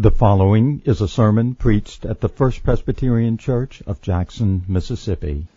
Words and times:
The 0.00 0.12
following 0.12 0.80
is 0.84 1.00
a 1.00 1.08
sermon 1.08 1.56
preached 1.56 2.04
at 2.04 2.20
the 2.20 2.28
First 2.28 2.62
Presbyterian 2.62 3.36
Church 3.36 3.82
of 3.84 4.00
Jackson, 4.00 4.62
Mississippi. 4.68 5.48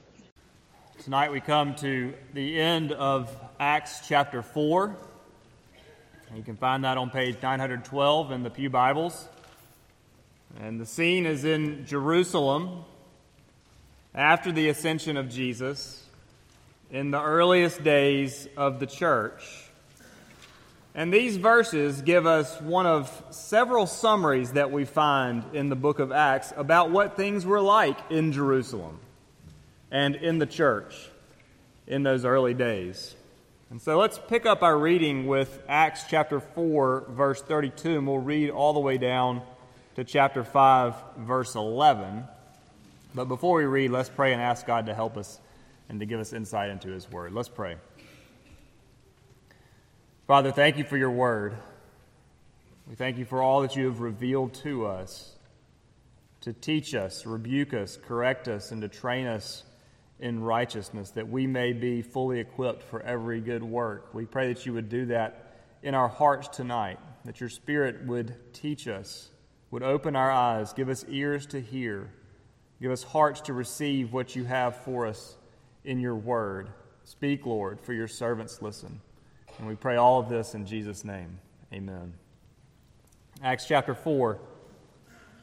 Tonight 1.03 1.31
we 1.31 1.39
come 1.39 1.75
to 1.75 2.15
the 2.33 2.59
end 2.59 2.91
of 2.91 3.29
Acts 3.59 4.07
chapter 4.07 4.41
4. 4.41 4.95
You 6.35 6.41
can 6.41 6.57
find 6.57 6.83
that 6.85 6.97
on 6.97 7.11
page 7.11 7.37
912 7.39 8.31
in 8.31 8.41
the 8.41 8.49
Pew 8.49 8.71
Bibles. 8.71 9.29
And 10.59 10.81
the 10.81 10.87
scene 10.87 11.27
is 11.27 11.45
in 11.45 11.85
Jerusalem 11.85 12.83
after 14.15 14.51
the 14.51 14.69
ascension 14.69 15.17
of 15.17 15.29
Jesus 15.29 16.03
in 16.89 17.11
the 17.11 17.21
earliest 17.21 17.83
days 17.83 18.47
of 18.57 18.79
the 18.79 18.87
church. 18.87 19.60
And 20.93 21.13
these 21.13 21.37
verses 21.37 22.01
give 22.01 22.25
us 22.25 22.59
one 22.59 22.85
of 22.85 23.23
several 23.29 23.87
summaries 23.87 24.53
that 24.53 24.71
we 24.71 24.83
find 24.83 25.43
in 25.53 25.69
the 25.69 25.75
book 25.75 25.99
of 25.99 26.11
Acts 26.11 26.51
about 26.57 26.91
what 26.91 27.15
things 27.15 27.45
were 27.45 27.61
like 27.61 27.97
in 28.09 28.33
Jerusalem 28.33 28.99
and 29.89 30.15
in 30.15 30.37
the 30.39 30.45
church 30.45 31.09
in 31.87 32.03
those 32.03 32.25
early 32.25 32.53
days. 32.53 33.15
And 33.69 33.81
so 33.81 33.97
let's 33.97 34.19
pick 34.27 34.45
up 34.45 34.63
our 34.63 34.77
reading 34.77 35.27
with 35.27 35.63
Acts 35.69 36.03
chapter 36.09 36.41
4, 36.41 37.05
verse 37.09 37.41
32, 37.41 37.97
and 37.97 38.05
we'll 38.05 38.17
read 38.17 38.49
all 38.49 38.73
the 38.73 38.81
way 38.81 38.97
down 38.97 39.41
to 39.95 40.03
chapter 40.03 40.43
5, 40.43 40.93
verse 41.19 41.55
11. 41.55 42.25
But 43.15 43.25
before 43.25 43.57
we 43.57 43.63
read, 43.63 43.91
let's 43.91 44.09
pray 44.09 44.33
and 44.33 44.41
ask 44.41 44.65
God 44.65 44.87
to 44.87 44.93
help 44.93 45.15
us 45.15 45.39
and 45.87 46.01
to 46.01 46.05
give 46.05 46.19
us 46.19 46.33
insight 46.33 46.69
into 46.69 46.89
His 46.89 47.09
Word. 47.09 47.31
Let's 47.31 47.47
pray. 47.47 47.77
Father, 50.31 50.53
thank 50.53 50.77
you 50.77 50.85
for 50.85 50.95
your 50.95 51.11
word. 51.11 51.57
We 52.87 52.95
thank 52.95 53.17
you 53.17 53.25
for 53.25 53.41
all 53.41 53.63
that 53.63 53.75
you 53.75 53.87
have 53.87 53.99
revealed 53.99 54.53
to 54.63 54.85
us 54.85 55.33
to 56.39 56.53
teach 56.53 56.95
us, 56.95 57.25
rebuke 57.25 57.73
us, 57.73 57.97
correct 57.97 58.47
us, 58.47 58.71
and 58.71 58.81
to 58.81 58.87
train 58.87 59.27
us 59.27 59.65
in 60.21 60.41
righteousness, 60.41 61.11
that 61.11 61.27
we 61.27 61.47
may 61.47 61.73
be 61.73 62.01
fully 62.01 62.39
equipped 62.39 62.81
for 62.81 63.01
every 63.01 63.41
good 63.41 63.61
work. 63.61 64.13
We 64.13 64.23
pray 64.23 64.53
that 64.53 64.65
you 64.65 64.71
would 64.71 64.87
do 64.87 65.07
that 65.07 65.57
in 65.83 65.95
our 65.95 66.07
hearts 66.07 66.47
tonight, 66.47 66.99
that 67.25 67.41
your 67.41 67.49
Spirit 67.49 68.05
would 68.05 68.33
teach 68.53 68.87
us, 68.87 69.31
would 69.69 69.83
open 69.83 70.15
our 70.15 70.31
eyes, 70.31 70.71
give 70.71 70.87
us 70.87 71.03
ears 71.09 71.45
to 71.47 71.59
hear, 71.59 72.09
give 72.81 72.91
us 72.93 73.03
hearts 73.03 73.41
to 73.41 73.53
receive 73.53 74.13
what 74.13 74.33
you 74.33 74.45
have 74.45 74.77
for 74.77 75.07
us 75.07 75.35
in 75.83 75.99
your 75.99 76.15
word. 76.15 76.69
Speak, 77.03 77.45
Lord, 77.45 77.81
for 77.81 77.91
your 77.91 78.07
servants 78.07 78.61
listen. 78.61 79.01
And 79.59 79.67
we 79.67 79.75
pray 79.75 79.95
all 79.95 80.19
of 80.19 80.29
this 80.29 80.55
in 80.55 80.65
Jesus' 80.65 81.03
name. 81.03 81.39
Amen. 81.73 82.13
Acts 83.43 83.65
chapter 83.65 83.93
4, 83.93 84.39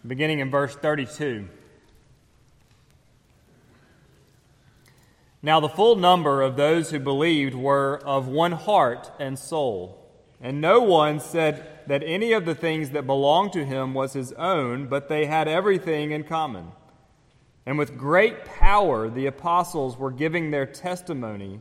beginning 0.06 0.40
in 0.40 0.50
verse 0.50 0.74
32. 0.76 1.48
Now, 5.40 5.60
the 5.60 5.68
full 5.68 5.96
number 5.96 6.42
of 6.42 6.56
those 6.56 6.90
who 6.90 6.98
believed 6.98 7.54
were 7.54 8.00
of 8.04 8.26
one 8.26 8.52
heart 8.52 9.10
and 9.20 9.38
soul. 9.38 10.04
And 10.40 10.60
no 10.60 10.80
one 10.80 11.20
said 11.20 11.80
that 11.86 12.02
any 12.04 12.32
of 12.32 12.44
the 12.44 12.54
things 12.54 12.90
that 12.90 13.06
belonged 13.06 13.52
to 13.52 13.64
him 13.64 13.94
was 13.94 14.12
his 14.12 14.32
own, 14.32 14.86
but 14.86 15.08
they 15.08 15.26
had 15.26 15.48
everything 15.48 16.10
in 16.10 16.24
common. 16.24 16.72
And 17.66 17.78
with 17.78 17.96
great 17.96 18.44
power, 18.44 19.08
the 19.08 19.26
apostles 19.26 19.96
were 19.96 20.10
giving 20.10 20.50
their 20.50 20.66
testimony 20.66 21.60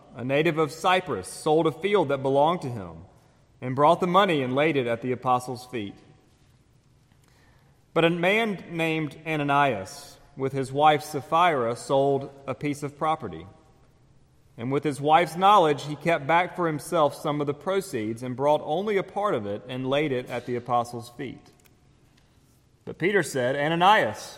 a 0.15 0.23
native 0.23 0.57
of 0.57 0.71
Cyprus, 0.71 1.27
sold 1.27 1.67
a 1.67 1.71
field 1.71 2.09
that 2.09 2.21
belonged 2.21 2.61
to 2.61 2.69
him 2.69 3.05
and 3.61 3.75
brought 3.75 3.99
the 3.99 4.07
money 4.07 4.41
and 4.41 4.55
laid 4.55 4.75
it 4.75 4.87
at 4.87 5.01
the 5.01 5.11
apostles' 5.11 5.65
feet. 5.65 5.95
But 7.93 8.05
a 8.05 8.09
man 8.09 8.63
named 8.71 9.17
Ananias, 9.25 10.17
with 10.37 10.53
his 10.53 10.71
wife 10.71 11.03
Sapphira, 11.03 11.75
sold 11.75 12.29
a 12.47 12.55
piece 12.55 12.83
of 12.83 12.97
property. 12.97 13.45
And 14.57 14.71
with 14.71 14.83
his 14.83 15.01
wife's 15.01 15.35
knowledge, 15.35 15.85
he 15.85 15.95
kept 15.95 16.27
back 16.27 16.55
for 16.55 16.67
himself 16.67 17.15
some 17.15 17.41
of 17.41 17.47
the 17.47 17.53
proceeds 17.53 18.23
and 18.23 18.35
brought 18.35 18.61
only 18.63 18.97
a 18.97 19.03
part 19.03 19.33
of 19.33 19.45
it 19.45 19.63
and 19.67 19.89
laid 19.89 20.11
it 20.11 20.29
at 20.29 20.45
the 20.45 20.55
apostles' 20.55 21.11
feet. 21.17 21.51
But 22.85 22.97
Peter 22.97 23.23
said, 23.23 23.55
Ananias, 23.55 24.37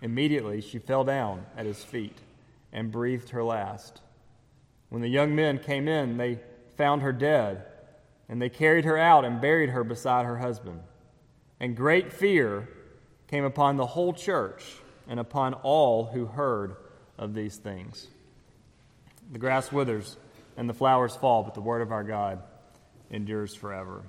Immediately 0.00 0.60
she 0.60 0.78
fell 0.78 1.04
down 1.04 1.46
at 1.56 1.66
his 1.66 1.82
feet 1.82 2.16
and 2.72 2.92
breathed 2.92 3.30
her 3.30 3.42
last. 3.42 4.00
When 4.88 5.02
the 5.02 5.08
young 5.08 5.34
men 5.34 5.58
came 5.58 5.88
in, 5.88 6.16
they 6.16 6.38
found 6.76 7.02
her 7.02 7.12
dead, 7.12 7.64
and 8.28 8.40
they 8.40 8.48
carried 8.48 8.84
her 8.84 8.96
out 8.96 9.24
and 9.24 9.40
buried 9.40 9.70
her 9.70 9.84
beside 9.84 10.24
her 10.24 10.38
husband. 10.38 10.80
And 11.60 11.76
great 11.76 12.12
fear 12.12 12.68
came 13.26 13.44
upon 13.44 13.76
the 13.76 13.86
whole 13.86 14.12
church 14.12 14.64
and 15.08 15.18
upon 15.18 15.54
all 15.54 16.06
who 16.06 16.26
heard 16.26 16.76
of 17.18 17.34
these 17.34 17.56
things. 17.56 18.06
The 19.32 19.38
grass 19.38 19.72
withers 19.72 20.16
and 20.56 20.68
the 20.68 20.74
flowers 20.74 21.16
fall, 21.16 21.42
but 21.42 21.54
the 21.54 21.60
word 21.60 21.82
of 21.82 21.92
our 21.92 22.04
God 22.04 22.42
endures 23.10 23.54
forever. 23.54 24.02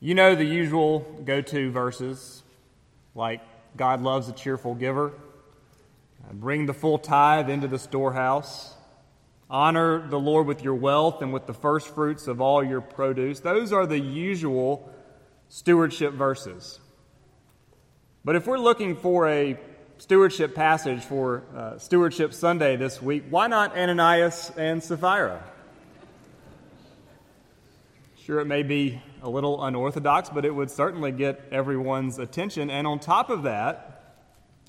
You 0.00 0.14
know 0.14 0.34
the 0.34 0.44
usual 0.44 1.00
go 1.24 1.40
to 1.40 1.70
verses 1.70 2.42
like 3.14 3.40
God 3.76 4.02
loves 4.02 4.28
a 4.28 4.32
cheerful 4.32 4.74
giver. 4.74 5.08
Uh, 5.08 6.32
bring 6.32 6.66
the 6.66 6.74
full 6.74 6.98
tithe 6.98 7.50
into 7.50 7.68
the 7.68 7.78
storehouse. 7.78 8.74
Honor 9.50 10.06
the 10.08 10.18
Lord 10.18 10.46
with 10.46 10.62
your 10.62 10.74
wealth 10.74 11.22
and 11.22 11.32
with 11.32 11.46
the 11.46 11.54
first 11.54 11.88
fruits 11.94 12.26
of 12.26 12.40
all 12.40 12.64
your 12.64 12.80
produce. 12.80 13.40
Those 13.40 13.72
are 13.72 13.86
the 13.86 13.98
usual 13.98 14.90
stewardship 15.48 16.14
verses. 16.14 16.80
But 18.24 18.36
if 18.36 18.46
we're 18.46 18.58
looking 18.58 18.96
for 18.96 19.28
a 19.28 19.58
stewardship 19.98 20.54
passage 20.54 21.02
for 21.02 21.42
uh, 21.54 21.78
Stewardship 21.78 22.32
Sunday 22.32 22.76
this 22.76 23.02
week, 23.02 23.24
why 23.28 23.46
not 23.46 23.76
Ananias 23.76 24.50
and 24.56 24.82
Sapphira? 24.82 25.42
Sure, 28.24 28.40
it 28.40 28.46
may 28.46 28.62
be 28.62 29.02
a 29.24 29.30
little 29.30 29.64
unorthodox, 29.64 30.28
but 30.28 30.44
it 30.44 30.54
would 30.54 30.70
certainly 30.70 31.10
get 31.10 31.40
everyone's 31.50 32.18
attention. 32.18 32.70
And 32.70 32.86
on 32.86 33.00
top 33.00 33.30
of 33.30 33.44
that, 33.44 34.02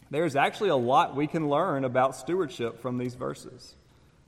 there's 0.09 0.35
actually 0.35 0.69
a 0.69 0.75
lot 0.77 1.15
we 1.15 1.27
can 1.27 1.49
learn 1.49 1.83
about 1.83 2.15
stewardship 2.15 2.81
from 2.81 2.97
these 2.97 3.15
verses. 3.15 3.75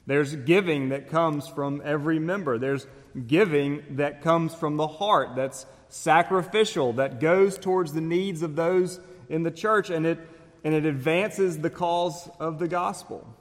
There's 0.06 0.36
giving 0.36 0.90
that 0.90 1.10
comes 1.10 1.48
from 1.48 1.82
every 1.84 2.20
member. 2.20 2.58
There's 2.58 2.88
giving 3.26 3.84
that 3.92 4.22
comes 4.22 4.54
from 4.54 4.76
the 4.76 4.88
heart 4.88 5.36
that's 5.36 5.66
sacrificial, 5.88 6.94
that 6.94 7.22
goes 7.22 7.58
towards 7.58 7.94
the 7.94 8.02
needs 8.02 8.42
of 8.42 8.58
those 8.58 9.00
in 9.30 9.44
the 9.44 9.52
church, 9.52 9.90
and 9.90 10.06
it, 10.06 10.20
and 10.66 10.76
it 10.76 10.86
advances 10.86 11.58
the 11.60 11.70
cause 11.70 12.30
of 12.38 12.60
the 12.60 12.68
gospel. 12.68 13.34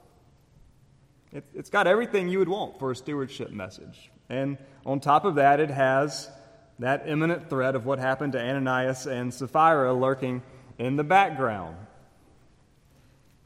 It, 1.33 1.43
it's 1.53 1.69
got 1.69 1.85
everything 1.85 2.29
you 2.29 2.39
would 2.39 2.47
want 2.47 2.79
for 2.79 2.91
a 2.91 2.95
stewardship 2.95 3.51
message. 3.51 4.09
And 4.29 4.57
on 4.85 5.01
top 5.01 5.25
of 5.25 5.35
that, 5.35 5.59
it 5.59 5.69
has 5.69 6.29
that 6.79 7.07
imminent 7.07 7.49
threat 7.49 7.75
of 7.75 7.85
what 7.85 7.99
happened 7.99 8.33
to 8.33 8.41
Ananias 8.41 9.07
and 9.07 9.33
Sapphira 9.33 9.93
lurking 9.93 10.41
in 10.77 10.95
the 10.95 11.03
background. 11.03 11.75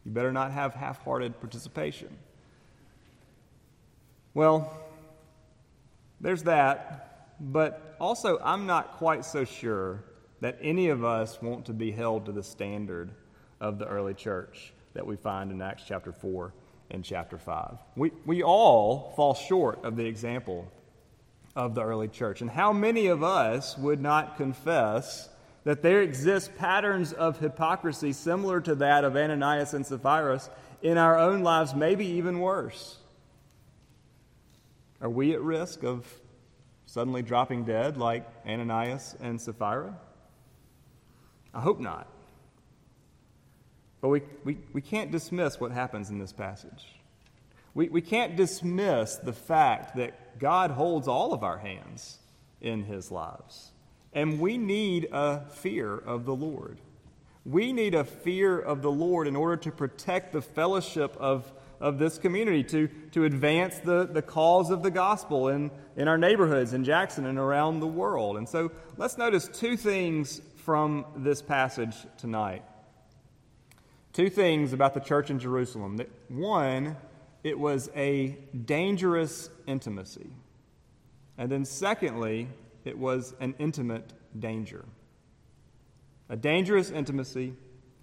You 0.05 0.11
better 0.11 0.31
not 0.31 0.51
have 0.51 0.73
half 0.73 1.03
hearted 1.03 1.39
participation. 1.39 2.09
Well, 4.33 4.77
there's 6.19 6.43
that, 6.43 7.27
but 7.39 7.95
also 7.99 8.39
I'm 8.43 8.65
not 8.65 8.93
quite 8.93 9.25
so 9.25 9.45
sure 9.45 10.03
that 10.41 10.57
any 10.61 10.89
of 10.89 11.03
us 11.03 11.41
want 11.41 11.65
to 11.65 11.73
be 11.73 11.91
held 11.91 12.25
to 12.25 12.31
the 12.31 12.43
standard 12.43 13.11
of 13.59 13.77
the 13.77 13.87
early 13.87 14.13
church 14.13 14.73
that 14.93 15.05
we 15.05 15.15
find 15.15 15.51
in 15.51 15.61
Acts 15.61 15.83
chapter 15.87 16.11
4 16.11 16.53
and 16.89 17.03
chapter 17.03 17.37
5. 17.37 17.77
We, 17.95 18.11
we 18.25 18.43
all 18.43 19.13
fall 19.15 19.33
short 19.33 19.83
of 19.85 19.95
the 19.95 20.05
example 20.05 20.67
of 21.55 21.75
the 21.75 21.83
early 21.83 22.07
church. 22.07 22.41
And 22.41 22.49
how 22.49 22.71
many 22.73 23.07
of 23.07 23.23
us 23.23 23.77
would 23.77 24.01
not 24.01 24.37
confess 24.37 25.29
that 25.63 25.81
there 25.81 26.01
exist 26.01 26.55
patterns 26.57 27.13
of 27.13 27.39
hypocrisy 27.39 28.13
similar 28.13 28.61
to 28.61 28.75
that 28.75 29.03
of 29.03 29.15
Ananias 29.15 29.73
and 29.73 29.85
Sapphira 29.85 30.41
in 30.81 30.97
our 30.97 31.17
own 31.17 31.43
lives, 31.43 31.75
maybe 31.75 32.05
even 32.05 32.39
worse? 32.39 32.97
Are 35.01 35.09
we 35.09 35.33
at 35.33 35.41
risk 35.41 35.83
of 35.83 36.07
suddenly 36.85 37.21
dropping 37.21 37.65
dead 37.65 37.97
like 37.97 38.27
Ananias 38.45 39.15
and 39.21 39.39
Sapphira? 39.39 39.97
I 41.53 41.59
hope 41.61 41.79
not. 41.79 42.07
But 43.99 44.09
we, 44.09 44.21
we, 44.43 44.57
we 44.73 44.81
can't 44.81 45.11
dismiss 45.11 45.59
what 45.59 45.71
happens 45.71 46.09
in 46.09 46.17
this 46.17 46.33
passage. 46.33 46.85
We, 47.73 47.89
we 47.89 48.01
can't 48.01 48.35
dismiss 48.35 49.17
the 49.17 49.33
fact 49.33 49.95
that 49.97 50.13
God 50.39 50.71
holds 50.71 51.07
all 51.07 51.33
of 51.33 51.43
our 51.43 51.57
hands 51.57 52.19
in 52.61 52.83
his 52.83 53.11
lives. 53.11 53.71
And 54.13 54.39
we 54.39 54.57
need 54.57 55.07
a 55.11 55.41
fear 55.51 55.97
of 55.97 56.25
the 56.25 56.35
Lord. 56.35 56.79
We 57.45 57.73
need 57.73 57.95
a 57.95 58.03
fear 58.03 58.59
of 58.59 58.81
the 58.81 58.91
Lord 58.91 59.27
in 59.27 59.35
order 59.35 59.57
to 59.57 59.71
protect 59.71 60.31
the 60.33 60.41
fellowship 60.41 61.15
of, 61.17 61.51
of 61.79 61.97
this 61.97 62.17
community, 62.17 62.63
to, 62.65 62.87
to 63.13 63.25
advance 63.25 63.79
the, 63.79 64.05
the 64.05 64.21
cause 64.21 64.69
of 64.69 64.83
the 64.83 64.91
gospel 64.91 65.47
in, 65.47 65.71
in 65.95 66.07
our 66.07 66.17
neighborhoods 66.17 66.73
in 66.73 66.83
Jackson 66.83 67.25
and 67.25 67.39
around 67.39 67.79
the 67.79 67.87
world. 67.87 68.37
And 68.37 68.47
so 68.47 68.71
let's 68.97 69.17
notice 69.17 69.47
two 69.47 69.75
things 69.75 70.41
from 70.57 71.05
this 71.15 71.41
passage 71.41 71.95
tonight. 72.17 72.63
Two 74.13 74.29
things 74.29 74.73
about 74.73 74.93
the 74.93 74.99
church 74.99 75.29
in 75.29 75.39
Jerusalem. 75.39 75.97
That 75.97 76.09
one, 76.27 76.97
it 77.43 77.57
was 77.57 77.89
a 77.95 78.37
dangerous 78.65 79.49
intimacy. 79.67 80.29
And 81.37 81.51
then, 81.51 81.65
secondly, 81.65 82.47
it 82.85 82.97
was 82.97 83.33
an 83.39 83.55
intimate 83.57 84.13
danger. 84.37 84.85
A 86.29 86.35
dangerous 86.35 86.91
intimacy 86.91 87.53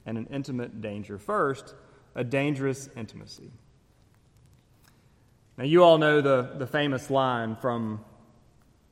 and 0.07 0.19
an 0.19 0.27
intimate 0.31 0.81
danger. 0.81 1.19
First, 1.19 1.75
a 2.15 2.25
dangerous 2.25 2.89
intimacy. 2.97 3.51
Now, 5.57 5.65
you 5.65 5.85
all 5.85 5.99
know 5.99 6.21
the, 6.21 6.55
the 6.57 6.67
famous 6.67 7.11
line 7.11 7.57
from 7.57 8.05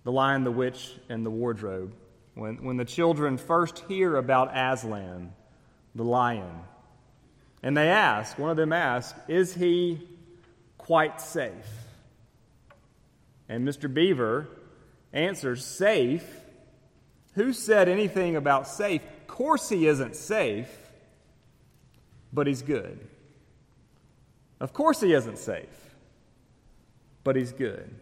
The 0.04 0.12
Lion, 0.12 0.44
the 0.44 0.50
Witch, 0.50 0.92
and 1.08 1.24
the 1.24 1.30
Wardrobe. 1.30 1.94
When, 2.34 2.62
when 2.62 2.76
the 2.76 2.84
children 2.84 3.38
first 3.38 3.80
hear 3.88 4.16
about 4.16 4.50
Aslan, 4.54 5.32
the 5.94 6.04
lion, 6.04 6.60
and 7.62 7.76
they 7.76 7.88
ask, 7.88 8.38
one 8.38 8.50
of 8.50 8.56
them 8.56 8.72
asks, 8.72 9.18
Is 9.26 9.54
he 9.54 10.06
quite 10.86 11.20
safe? 11.20 11.52
And 13.48 13.66
Mr. 13.66 13.92
Beaver 13.92 14.46
answers, 15.12 15.64
Safe? 15.64 16.24
Who 17.34 17.52
said 17.52 17.88
anything 17.88 18.36
about 18.36 18.68
safe? 18.68 19.02
Of 19.02 19.26
course, 19.26 19.68
he 19.68 19.88
isn't 19.88 20.14
safe, 20.14 20.70
but 22.32 22.46
he's 22.46 22.62
good. 22.62 22.98
Of 24.60 24.72
course, 24.72 25.00
he 25.00 25.12
isn't 25.12 25.38
safe, 25.38 25.94
but 27.24 27.34
he's 27.34 27.52
good. 27.52 27.92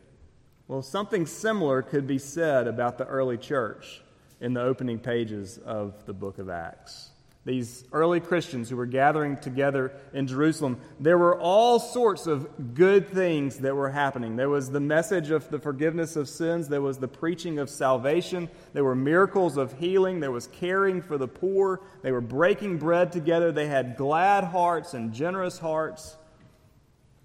Well, 0.69 0.83
something 0.83 1.27
similar 1.27 1.81
could 1.83 2.07
be 2.07 2.19
said 2.19 2.69
about 2.69 2.99
the 2.99 3.07
early 3.07 3.39
church 3.39 4.03
in 4.41 4.53
the 4.53 4.61
opening 4.61 4.99
pages 4.99 5.59
of 5.59 6.05
the 6.07 6.13
book 6.13 6.39
of 6.39 6.49
Acts 6.51 7.11
these 7.44 7.85
early 7.93 8.20
Christians 8.20 8.70
who 8.70 8.76
were 8.76 8.87
gathering 8.87 9.37
together 9.37 9.93
in 10.14 10.26
Jerusalem, 10.26 10.81
there 10.99 11.19
were 11.19 11.38
all 11.38 11.79
sorts 11.79 12.26
of 12.26 12.75
good 12.75 13.08
things 13.08 13.58
that 13.58 13.76
were 13.76 13.91
happening. 13.91 14.37
There 14.37 14.49
was 14.49 14.70
the 14.70 14.81
message 14.81 15.31
of 15.31 15.50
the 15.50 15.58
forgiveness 15.58 16.17
of 16.17 16.29
sins, 16.29 16.69
there 16.69 16.81
was 16.81 16.99
the 16.99 17.08
preaching 17.08 17.58
of 17.58 17.69
salvation, 17.69 18.49
there 18.73 18.85
were 18.85 18.94
miracles 18.94 19.58
of 19.58 19.79
healing, 19.79 20.20
there 20.20 20.31
was 20.31 20.46
caring 20.46 21.02
for 21.02 21.19
the 21.19 21.29
poor, 21.29 21.82
they 22.02 22.12
were 22.12 22.23
breaking 22.23 22.79
bread 22.79 23.12
together, 23.12 23.52
they 23.52 23.67
had 23.67 23.99
glad 23.99 24.44
hearts 24.44 24.94
and 24.94 25.12
generous 25.12 25.58
hearts. 25.58 26.17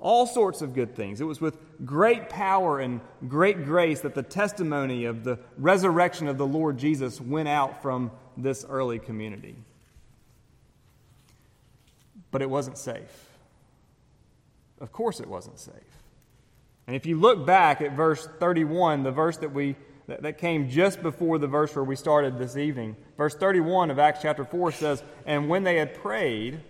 All 0.02 0.26
sorts 0.26 0.62
of 0.62 0.74
good 0.74 0.96
things. 0.96 1.20
It 1.20 1.26
was 1.26 1.42
with 1.42 1.58
great 1.86 2.30
power 2.30 2.80
and 2.80 3.02
great 3.28 3.66
grace 3.66 4.00
that 4.02 4.16
the 4.16 4.24
testimony 4.24 5.06
of 5.06 5.26
the 5.26 5.40
resurrection 5.58 6.28
of 6.30 6.38
the 6.38 6.48
Lord 6.48 6.78
Jesus 6.78 7.20
went 7.20 7.50
out 7.50 7.82
from 7.82 8.12
this 8.38 8.66
early 8.68 9.00
community 9.00 9.58
but 12.32 12.42
it 12.42 12.50
wasn't 12.50 12.78
safe. 12.78 13.28
Of 14.80 14.92
course, 14.92 15.20
it 15.20 15.28
wasn't 15.28 15.60
safe. 15.60 15.74
And 16.88 16.96
if 16.96 17.06
you 17.06 17.20
look 17.20 17.46
back 17.46 17.82
at 17.82 17.94
verse 17.94 18.28
31, 18.40 19.04
the 19.04 19.12
verse 19.12 19.38
that 19.38 19.54
we 19.54 19.76
that, 20.10 20.24
that 20.24 20.38
came 20.40 20.70
just 20.70 21.02
before 21.02 21.38
the 21.38 21.48
verse 21.48 21.76
where 21.76 21.84
we 21.84 21.96
started 21.96 22.40
this 22.40 22.58
evening, 22.58 22.98
verse 23.16 23.36
31 23.36 23.92
of 23.92 24.00
Acts 24.00 24.24
chapter 24.24 24.44
4 24.44 24.72
says, 24.72 25.04
And 25.26 25.48
when 25.48 25.64
they 25.64 25.78
had 25.78 25.94
prayed, 25.94 26.62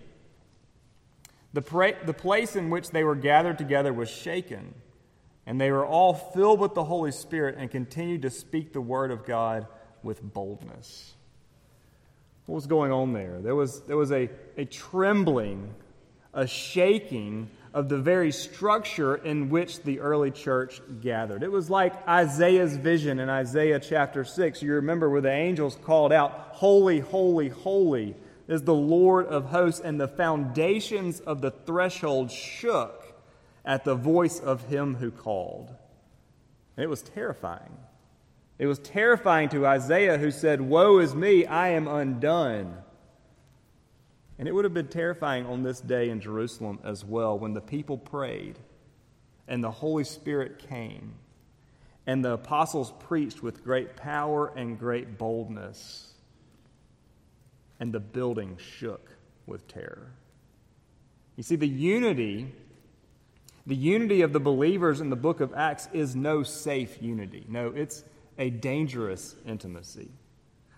the, 1.54 1.62
pra- 1.62 2.04
the 2.04 2.12
place 2.12 2.54
in 2.54 2.68
which 2.68 2.90
they 2.90 3.02
were 3.02 3.14
gathered 3.14 3.56
together 3.56 3.92
was 3.92 4.10
shaken, 4.10 4.74
and 5.46 5.58
they 5.58 5.72
were 5.72 5.86
all 5.86 6.12
filled 6.12 6.60
with 6.60 6.74
the 6.74 6.84
Holy 6.84 7.12
Spirit 7.12 7.56
and 7.58 7.70
continued 7.70 8.22
to 8.22 8.30
speak 8.30 8.74
the 8.74 8.80
word 8.80 9.10
of 9.10 9.24
God 9.24 9.66
with 10.02 10.22
boldness. 10.22 11.14
What 12.50 12.56
was 12.56 12.66
going 12.66 12.90
on 12.90 13.12
there? 13.12 13.38
There 13.40 13.54
was, 13.54 13.82
there 13.82 13.96
was 13.96 14.10
a, 14.10 14.28
a 14.56 14.64
trembling, 14.64 15.72
a 16.34 16.48
shaking 16.48 17.48
of 17.72 17.88
the 17.88 17.98
very 17.98 18.32
structure 18.32 19.14
in 19.14 19.50
which 19.50 19.84
the 19.84 20.00
early 20.00 20.32
church 20.32 20.82
gathered. 21.00 21.44
It 21.44 21.52
was 21.52 21.70
like 21.70 22.08
Isaiah's 22.08 22.76
vision 22.76 23.20
in 23.20 23.28
Isaiah 23.28 23.78
chapter 23.78 24.24
6. 24.24 24.62
You 24.62 24.74
remember 24.74 25.08
where 25.08 25.20
the 25.20 25.30
angels 25.30 25.78
called 25.84 26.12
out, 26.12 26.32
Holy, 26.50 26.98
holy, 26.98 27.50
holy 27.50 28.16
is 28.48 28.62
the 28.62 28.74
Lord 28.74 29.26
of 29.26 29.44
hosts, 29.44 29.80
and 29.80 30.00
the 30.00 30.08
foundations 30.08 31.20
of 31.20 31.42
the 31.42 31.52
threshold 31.52 32.32
shook 32.32 33.14
at 33.64 33.84
the 33.84 33.94
voice 33.94 34.40
of 34.40 34.64
him 34.64 34.96
who 34.96 35.12
called. 35.12 35.68
And 36.76 36.82
it 36.82 36.88
was 36.88 37.02
terrifying. 37.02 37.76
It 38.60 38.66
was 38.66 38.78
terrifying 38.78 39.48
to 39.48 39.66
Isaiah, 39.66 40.18
who 40.18 40.30
said, 40.30 40.60
Woe 40.60 40.98
is 40.98 41.14
me, 41.14 41.46
I 41.46 41.68
am 41.70 41.88
undone. 41.88 42.76
And 44.38 44.46
it 44.46 44.52
would 44.52 44.66
have 44.66 44.74
been 44.74 44.88
terrifying 44.88 45.46
on 45.46 45.62
this 45.62 45.80
day 45.80 46.10
in 46.10 46.20
Jerusalem 46.20 46.78
as 46.84 47.02
well 47.02 47.38
when 47.38 47.54
the 47.54 47.62
people 47.62 47.96
prayed 47.96 48.58
and 49.48 49.64
the 49.64 49.70
Holy 49.70 50.04
Spirit 50.04 50.58
came 50.68 51.14
and 52.06 52.22
the 52.22 52.34
apostles 52.34 52.92
preached 53.00 53.42
with 53.42 53.64
great 53.64 53.96
power 53.96 54.52
and 54.54 54.78
great 54.78 55.16
boldness, 55.16 56.12
and 57.78 57.94
the 57.94 58.00
building 58.00 58.58
shook 58.58 59.08
with 59.46 59.66
terror. 59.68 60.12
You 61.36 61.44
see, 61.44 61.56
the 61.56 61.66
unity, 61.66 62.52
the 63.66 63.74
unity 63.74 64.20
of 64.20 64.34
the 64.34 64.40
believers 64.40 65.00
in 65.00 65.08
the 65.08 65.16
book 65.16 65.40
of 65.40 65.54
Acts 65.54 65.88
is 65.94 66.14
no 66.14 66.42
safe 66.42 67.02
unity. 67.02 67.46
No, 67.48 67.68
it's 67.68 68.04
a 68.40 68.50
dangerous 68.50 69.36
intimacy. 69.46 70.10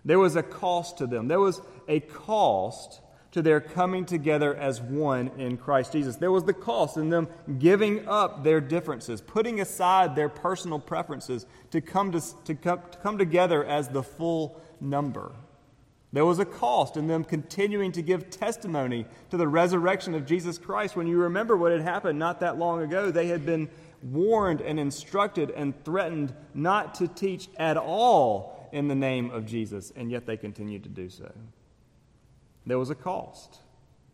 There 0.04 0.19
was 0.19 0.37
a 0.37 0.42
cost 0.42 0.99
to 0.99 1.07
them. 1.07 1.28
There 1.28 1.40
was 1.40 1.62
a 1.88 2.00
cost 2.00 3.00
to 3.31 3.40
their 3.40 3.61
coming 3.61 4.04
together 4.04 4.54
as 4.54 4.83
one 4.83 5.31
in 5.38 5.57
Christ 5.57 5.92
Jesus. 5.92 6.16
There 6.16 6.33
was 6.33 6.45
the 6.45 6.52
cost 6.52 6.97
in 6.99 7.09
them 7.09 7.28
giving 7.59 8.07
up 8.07 8.45
their 8.45 8.61
differences, 8.61 9.23
putting 9.23 9.61
aside 9.61 10.14
their 10.14 10.28
personal 10.28 10.78
preferences 10.78 11.47
to 11.71 11.81
come, 11.81 12.12
to, 12.12 12.21
to 12.45 12.54
come, 12.54 12.81
to 12.90 12.99
come 12.99 13.16
together 13.16 13.64
as 13.64 13.88
the 13.88 14.02
full 14.02 14.61
number. 14.81 15.33
There 16.12 16.26
was 16.26 16.40
a 16.40 16.45
cost 16.45 16.99
in 16.99 17.07
them 17.07 17.25
continuing 17.25 17.92
to 17.92 18.02
give 18.02 18.28
testimony 18.28 19.07
to 19.31 19.38
the 19.38 19.49
resurrection 19.49 20.14
of 20.14 20.26
Jesus 20.26 20.59
Christ. 20.59 20.95
When 20.95 21.07
you 21.07 21.16
remember 21.16 21.57
what 21.57 21.73
had 21.73 21.81
happened 21.81 22.19
not 22.19 22.40
that 22.40 22.59
long 22.59 22.83
ago, 22.83 23.11
they 23.11 23.28
had 23.28 23.47
been 23.47 23.71
warned 24.03 24.61
and 24.61 24.79
instructed 24.81 25.51
and 25.51 25.85
threatened 25.85 26.35
not 26.55 26.97
to 26.97 27.09
teach 27.09 27.49
at 27.57 27.77
all 27.77 28.69
in 28.73 28.89
the 28.89 28.95
name 28.95 29.31
of 29.31 29.47
Jesus, 29.47 29.93
and 29.95 30.11
yet 30.11 30.27
they 30.27 30.37
continued 30.37 30.83
to 30.85 30.89
do 30.89 31.09
so. 31.09 31.31
There 32.67 32.79
was 32.79 32.91
a 32.91 32.95
cost. 32.95 33.59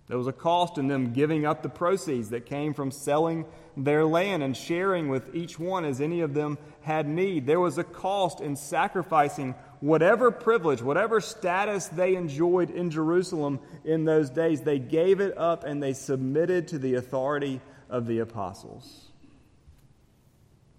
There 0.09 0.19
was 0.19 0.27
a 0.27 0.33
cost 0.33 0.79
in 0.79 0.89
them 0.89 1.13
giving 1.13 1.45
up 1.45 1.63
the 1.63 1.69
proceeds 1.69 2.31
that 2.31 2.47
came 2.47 2.73
from 2.73 2.91
selling 2.91 3.45
their 3.77 4.05
land 4.05 4.43
and 4.43 4.57
sharing 4.57 5.09
with 5.09 5.35
each 5.35 5.59
one 5.59 5.85
as 5.85 6.01
any 6.01 6.23
of 6.23 6.35
them 6.35 6.59
had 6.81 7.07
need. 7.07 7.47
There 7.47 7.61
was 7.61 7.79
a 7.79 7.85
cost 7.85 8.41
in 8.41 8.57
sacrificing 8.57 9.55
whatever 9.81 10.31
privilege, 10.31 10.83
whatever 10.83 11.21
status 11.21 11.87
they 11.89 12.17
enjoyed 12.17 12.71
in 12.71 12.91
Jerusalem 12.91 13.61
in 13.85 14.05
those 14.05 14.31
days. 14.31 14.63
They 14.63 14.79
gave 14.79 15.21
it 15.21 15.37
up 15.37 15.65
and 15.65 15.83
they 15.83 15.93
submitted 15.93 16.69
to 16.69 16.79
the 16.79 16.95
authority 16.95 17.61
of 17.91 18.07
the 18.07 18.21
apostles. 18.21 19.08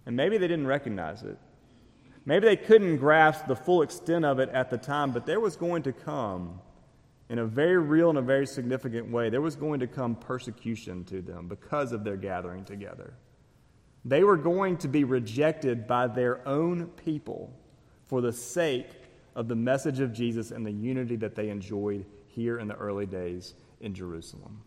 And 0.06 0.16
maybe 0.16 0.38
they 0.38 0.48
didn't 0.48 0.68
recognize 0.68 1.24
it. 1.24 1.38
Maybe 2.26 2.48
they 2.48 2.58
couldn't 2.58 2.98
grasp 2.98 3.48
the 3.48 3.56
full 3.56 3.82
extent 3.82 4.26
of 4.26 4.40
it 4.40 4.50
at 4.50 4.70
the 4.70 4.78
time, 4.78 5.12
but 5.12 5.26
there 5.26 5.40
was 5.40 5.56
going 5.56 5.84
to 5.84 5.94
come 5.94 6.60
in 7.30 7.40
a 7.40 7.46
very 7.46 7.78
real 7.78 8.10
and 8.10 8.18
a 8.18 8.24
very 8.24 8.48
significant 8.48 9.10
way, 9.10 9.30
there 9.30 9.42
was 9.42 9.56
going 9.56 9.80
to 9.80 9.88
come 9.88 10.16
persecution 10.16 11.04
to 11.06 11.22
them 11.22 11.48
because 11.48 11.92
of 11.92 12.04
their 12.04 12.18
gathering 12.18 12.66
together. 12.66 13.14
They 14.04 14.24
were 14.24 14.38
going 14.38 14.78
to 14.78 14.88
be 14.88 15.04
rejected 15.04 15.86
by 15.86 16.08
their 16.08 16.46
own 16.48 16.88
people 16.88 17.54
for 18.06 18.22
the 18.22 18.34
sake 18.34 18.90
of 19.36 19.48
the 19.48 19.56
message 19.56 20.00
of 20.00 20.12
Jesus 20.12 20.50
and 20.50 20.66
the 20.66 20.72
unity 20.72 21.16
that 21.18 21.36
they 21.36 21.50
enjoyed 21.50 22.06
here 22.28 22.58
in 22.58 22.68
the 22.68 22.76
early 22.76 23.06
days 23.06 23.54
in 23.80 23.94
Jerusalem. 23.94 24.64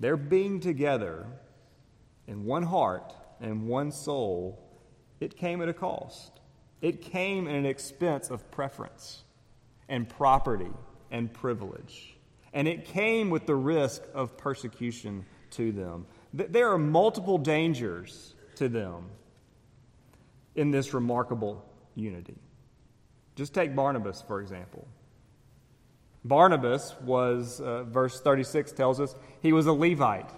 Their 0.00 0.16
being 0.16 0.58
together 0.58 1.26
in 2.26 2.44
one 2.44 2.62
heart 2.62 3.14
and 3.42 3.66
one 3.66 3.90
soul, 3.90 4.58
it 5.20 5.36
came 5.36 5.60
at 5.60 5.68
a 5.68 5.74
cost. 5.74 6.40
It 6.80 7.02
came 7.02 7.46
at 7.46 7.54
an 7.54 7.66
expense 7.66 8.30
of 8.30 8.50
preference 8.50 9.24
and 9.88 10.08
property 10.08 10.70
and 11.10 11.30
privilege. 11.30 12.16
And 12.54 12.66
it 12.66 12.86
came 12.86 13.28
with 13.28 13.46
the 13.46 13.54
risk 13.54 14.02
of 14.14 14.38
persecution 14.38 15.26
to 15.52 15.72
them. 15.72 16.06
There 16.32 16.72
are 16.72 16.78
multiple 16.78 17.36
dangers 17.36 18.34
to 18.56 18.68
them 18.68 19.10
in 20.54 20.70
this 20.70 20.94
remarkable 20.94 21.64
unity. 21.94 22.36
Just 23.36 23.54
take 23.54 23.74
Barnabas, 23.74 24.22
for 24.22 24.40
example. 24.40 24.86
Barnabas 26.24 26.94
was, 27.02 27.60
uh, 27.60 27.84
verse 27.84 28.20
36 28.20 28.72
tells 28.72 29.00
us, 29.00 29.14
he 29.40 29.52
was 29.52 29.66
a 29.66 29.72
Levite. 29.72 30.30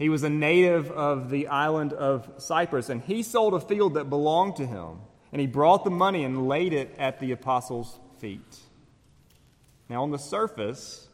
He 0.00 0.08
was 0.08 0.22
a 0.22 0.30
native 0.30 0.90
of 0.90 1.28
the 1.28 1.48
island 1.48 1.92
of 1.92 2.26
Cyprus, 2.38 2.88
and 2.88 3.02
he 3.02 3.22
sold 3.22 3.52
a 3.52 3.60
field 3.60 3.94
that 3.94 4.08
belonged 4.08 4.56
to 4.56 4.66
him. 4.66 4.96
And 5.30 5.40
he 5.40 5.46
brought 5.46 5.84
the 5.84 5.90
money 5.90 6.24
and 6.24 6.48
laid 6.48 6.72
it 6.72 6.94
at 6.98 7.20
the 7.20 7.32
apostles' 7.32 8.00
feet. 8.18 8.58
Now, 9.90 10.02
on 10.02 10.10
the 10.10 10.18
surface, 10.18 11.06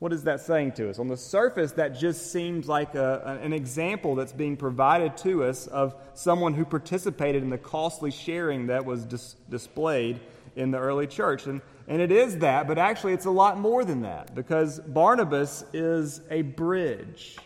what 0.00 0.12
is 0.12 0.24
that 0.24 0.40
saying 0.40 0.72
to 0.72 0.90
us? 0.90 0.98
On 0.98 1.08
the 1.08 1.16
surface, 1.16 1.72
that 1.72 1.98
just 1.98 2.30
seems 2.30 2.68
like 2.68 2.94
a, 2.94 3.38
an 3.42 3.54
example 3.54 4.14
that's 4.14 4.32
being 4.32 4.56
provided 4.56 5.16
to 5.18 5.44
us 5.44 5.66
of 5.66 5.94
someone 6.12 6.52
who 6.52 6.66
participated 6.66 7.42
in 7.42 7.48
the 7.48 7.58
costly 7.58 8.10
sharing 8.10 8.66
that 8.66 8.84
was 8.84 9.06
dis- 9.06 9.34
displayed 9.48 10.20
in 10.56 10.72
the 10.72 10.78
early 10.78 11.06
church. 11.06 11.46
And, 11.46 11.62
and 11.88 12.02
it 12.02 12.12
is 12.12 12.38
that, 12.40 12.68
but 12.68 12.76
actually, 12.76 13.14
it's 13.14 13.24
a 13.24 13.30
lot 13.30 13.58
more 13.58 13.82
than 13.82 14.02
that 14.02 14.34
because 14.34 14.78
Barnabas 14.78 15.64
is 15.72 16.20
a 16.30 16.42
bridge. 16.42 17.38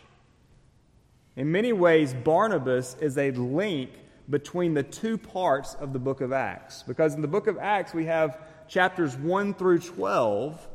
In 1.35 1.51
many 1.51 1.73
ways, 1.73 2.13
Barnabas 2.13 2.95
is 3.01 3.17
a 3.17 3.31
link 3.31 3.89
between 4.29 4.73
the 4.73 4.83
two 4.83 5.17
parts 5.17 5.75
of 5.75 5.91
the 5.91 5.99
book 5.99 6.21
of 6.21 6.31
Acts. 6.31 6.83
Because 6.83 7.13
in 7.13 7.21
the 7.21 7.27
book 7.27 7.47
of 7.47 7.57
Acts, 7.57 7.93
we 7.93 8.05
have 8.05 8.39
chapters 8.69 9.15
1 9.17 9.53
through 9.55 9.79
12. 9.79 10.67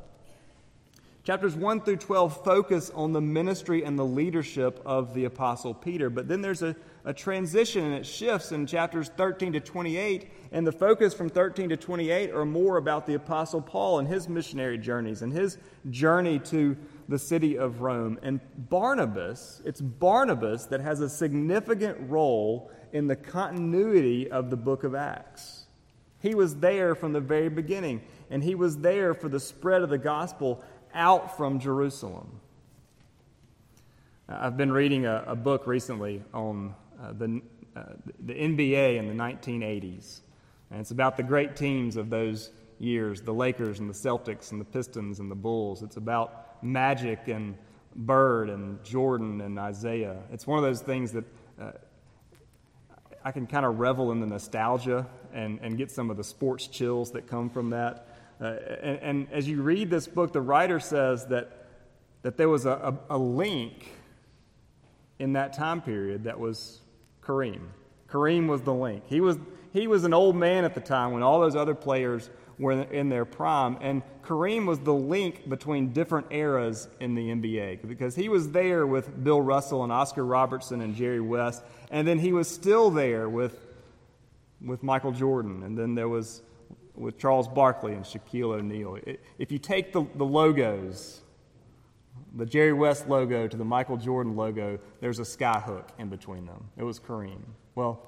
Chapters 1.24 1.54
1 1.56 1.80
through 1.80 1.96
12 1.96 2.44
focus 2.44 2.90
on 2.94 3.12
the 3.12 3.20
ministry 3.20 3.84
and 3.84 3.98
the 3.98 4.04
leadership 4.04 4.80
of 4.84 5.14
the 5.14 5.24
Apostle 5.24 5.72
Peter. 5.72 6.10
But 6.10 6.28
then 6.28 6.42
there's 6.42 6.62
a, 6.62 6.76
a 7.06 7.14
transition 7.14 7.84
and 7.84 7.94
it 7.94 8.04
shifts 8.04 8.52
in 8.52 8.66
chapters 8.66 9.08
13 9.16 9.54
to 9.54 9.60
28. 9.60 10.30
And 10.52 10.66
the 10.66 10.72
focus 10.72 11.14
from 11.14 11.30
13 11.30 11.70
to 11.70 11.76
28 11.76 12.32
are 12.32 12.44
more 12.44 12.76
about 12.76 13.06
the 13.06 13.14
Apostle 13.14 13.62
Paul 13.62 13.98
and 13.98 14.08
his 14.08 14.28
missionary 14.28 14.76
journeys 14.76 15.22
and 15.22 15.32
his 15.32 15.56
journey 15.90 16.38
to 16.40 16.76
the 17.10 17.18
city 17.18 17.58
of 17.58 17.80
Rome. 17.82 18.18
And 18.22 18.40
Barnabas, 18.56 19.60
it's 19.64 19.80
Barnabas 19.80 20.66
that 20.66 20.80
has 20.80 21.00
a 21.00 21.08
significant 21.08 21.98
role 22.08 22.70
in 22.92 23.08
the 23.08 23.16
continuity 23.16 24.30
of 24.30 24.48
the 24.48 24.56
book 24.56 24.84
of 24.84 24.94
Acts. 24.94 25.66
He 26.20 26.34
was 26.34 26.56
there 26.56 26.94
from 26.94 27.12
the 27.12 27.20
very 27.20 27.48
beginning, 27.48 28.02
and 28.30 28.44
he 28.44 28.54
was 28.54 28.78
there 28.78 29.12
for 29.12 29.28
the 29.28 29.40
spread 29.40 29.82
of 29.82 29.90
the 29.90 29.98
gospel 29.98 30.62
out 30.94 31.36
from 31.36 31.58
Jerusalem. 31.58 32.40
I've 34.28 34.56
been 34.56 34.70
reading 34.70 35.06
a, 35.06 35.24
a 35.26 35.36
book 35.36 35.66
recently 35.66 36.22
on 36.32 36.74
uh, 37.02 37.12
the, 37.12 37.42
uh, 37.74 37.82
the 38.24 38.34
NBA 38.34 38.98
in 38.98 39.08
the 39.08 39.14
1980s, 39.14 40.20
and 40.70 40.80
it's 40.80 40.92
about 40.92 41.16
the 41.16 41.24
great 41.24 41.56
teams 41.56 41.96
of 41.96 42.08
those 42.08 42.50
years 42.78 43.20
the 43.20 43.34
Lakers 43.34 43.80
and 43.80 43.90
the 43.90 43.94
Celtics 43.94 44.52
and 44.52 44.60
the 44.60 44.64
Pistons 44.64 45.18
and 45.18 45.30
the 45.30 45.34
Bulls. 45.34 45.82
It's 45.82 45.96
about 45.96 46.49
Magic 46.62 47.28
and 47.28 47.56
Bird 47.94 48.50
and 48.50 48.82
Jordan 48.84 49.40
and 49.40 49.58
Isaiah. 49.58 50.16
It's 50.32 50.46
one 50.46 50.58
of 50.58 50.64
those 50.64 50.80
things 50.80 51.12
that 51.12 51.24
uh, 51.60 51.72
I 53.24 53.32
can 53.32 53.46
kind 53.46 53.66
of 53.66 53.78
revel 53.78 54.12
in 54.12 54.20
the 54.20 54.26
nostalgia 54.26 55.06
and, 55.32 55.58
and 55.62 55.76
get 55.76 55.90
some 55.90 56.10
of 56.10 56.16
the 56.16 56.24
sports 56.24 56.66
chills 56.66 57.12
that 57.12 57.26
come 57.26 57.50
from 57.50 57.70
that. 57.70 58.06
Uh, 58.40 58.56
and, 58.82 58.98
and, 59.02 59.32
as 59.32 59.46
you 59.46 59.60
read 59.60 59.90
this 59.90 60.06
book, 60.06 60.32
the 60.32 60.40
writer 60.40 60.80
says 60.80 61.26
that, 61.26 61.66
that 62.22 62.38
there 62.38 62.48
was 62.48 62.64
a, 62.64 62.96
a, 63.10 63.16
a 63.16 63.18
link 63.18 63.92
in 65.18 65.34
that 65.34 65.52
time 65.52 65.82
period 65.82 66.24
that 66.24 66.40
was 66.40 66.80
Kareem. 67.22 67.60
Kareem 68.08 68.48
was 68.48 68.62
the 68.62 68.72
link. 68.72 69.04
He 69.06 69.20
was, 69.20 69.38
he 69.74 69.86
was 69.86 70.04
an 70.04 70.14
old 70.14 70.36
man 70.36 70.64
at 70.64 70.74
the 70.74 70.80
time 70.80 71.12
when 71.12 71.22
all 71.22 71.40
those 71.40 71.54
other 71.54 71.74
players 71.74 72.30
were 72.60 72.82
in 72.82 73.08
their 73.08 73.24
prime. 73.24 73.78
And 73.80 74.02
Kareem 74.22 74.66
was 74.66 74.78
the 74.80 74.94
link 74.94 75.48
between 75.48 75.92
different 75.92 76.26
eras 76.30 76.88
in 77.00 77.14
the 77.14 77.28
NBA 77.28 77.88
because 77.88 78.14
he 78.14 78.28
was 78.28 78.50
there 78.50 78.86
with 78.86 79.24
Bill 79.24 79.40
Russell 79.40 79.82
and 79.82 79.90
Oscar 79.90 80.24
Robertson 80.24 80.82
and 80.82 80.94
Jerry 80.94 81.20
West. 81.22 81.64
And 81.90 82.06
then 82.06 82.18
he 82.18 82.32
was 82.32 82.48
still 82.48 82.90
there 82.90 83.28
with, 83.28 83.66
with 84.64 84.82
Michael 84.82 85.12
Jordan. 85.12 85.62
And 85.62 85.76
then 85.76 85.94
there 85.94 86.08
was 86.08 86.42
with 86.94 87.18
Charles 87.18 87.48
Barkley 87.48 87.94
and 87.94 88.04
Shaquille 88.04 88.58
O'Neal. 88.58 88.98
If 89.38 89.50
you 89.50 89.58
take 89.58 89.94
the, 89.94 90.04
the 90.16 90.24
logos, 90.24 91.22
the 92.36 92.44
Jerry 92.44 92.74
West 92.74 93.08
logo 93.08 93.48
to 93.48 93.56
the 93.56 93.64
Michael 93.64 93.96
Jordan 93.96 94.36
logo, 94.36 94.78
there's 95.00 95.18
a 95.18 95.22
skyhook 95.22 95.88
in 95.98 96.10
between 96.10 96.44
them. 96.44 96.68
It 96.76 96.84
was 96.84 97.00
Kareem. 97.00 97.40
Well, 97.74 98.02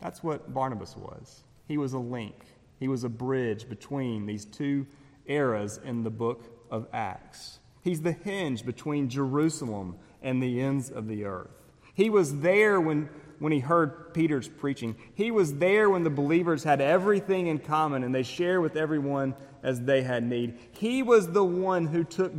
that's 0.00 0.22
what 0.22 0.54
Barnabas 0.54 0.96
was. 0.96 1.42
He 1.68 1.76
was 1.76 1.92
a 1.92 1.98
link. 1.98 2.46
He 2.78 2.88
was 2.88 3.04
a 3.04 3.08
bridge 3.08 3.68
between 3.68 4.26
these 4.26 4.44
two 4.44 4.86
eras 5.26 5.80
in 5.84 6.02
the 6.02 6.10
book 6.10 6.44
of 6.70 6.86
Acts. 6.92 7.58
He's 7.82 8.02
the 8.02 8.12
hinge 8.12 8.64
between 8.66 9.08
Jerusalem 9.08 9.96
and 10.22 10.42
the 10.42 10.60
ends 10.60 10.90
of 10.90 11.08
the 11.08 11.24
earth. 11.24 11.50
He 11.94 12.10
was 12.10 12.40
there 12.40 12.80
when 12.80 13.08
when 13.38 13.52
he 13.52 13.60
heard 13.60 14.14
Peter's 14.14 14.48
preaching. 14.48 14.96
He 15.14 15.30
was 15.30 15.54
there 15.54 15.90
when 15.90 16.04
the 16.04 16.10
believers 16.10 16.64
had 16.64 16.80
everything 16.80 17.48
in 17.48 17.58
common 17.58 18.02
and 18.02 18.14
they 18.14 18.22
shared 18.22 18.62
with 18.62 18.76
everyone 18.76 19.34
as 19.66 19.80
they 19.80 20.00
had 20.00 20.22
need. 20.22 20.56
He 20.70 21.02
was 21.02 21.32
the 21.32 21.44
one 21.44 21.86
who 21.88 22.04
took, 22.04 22.32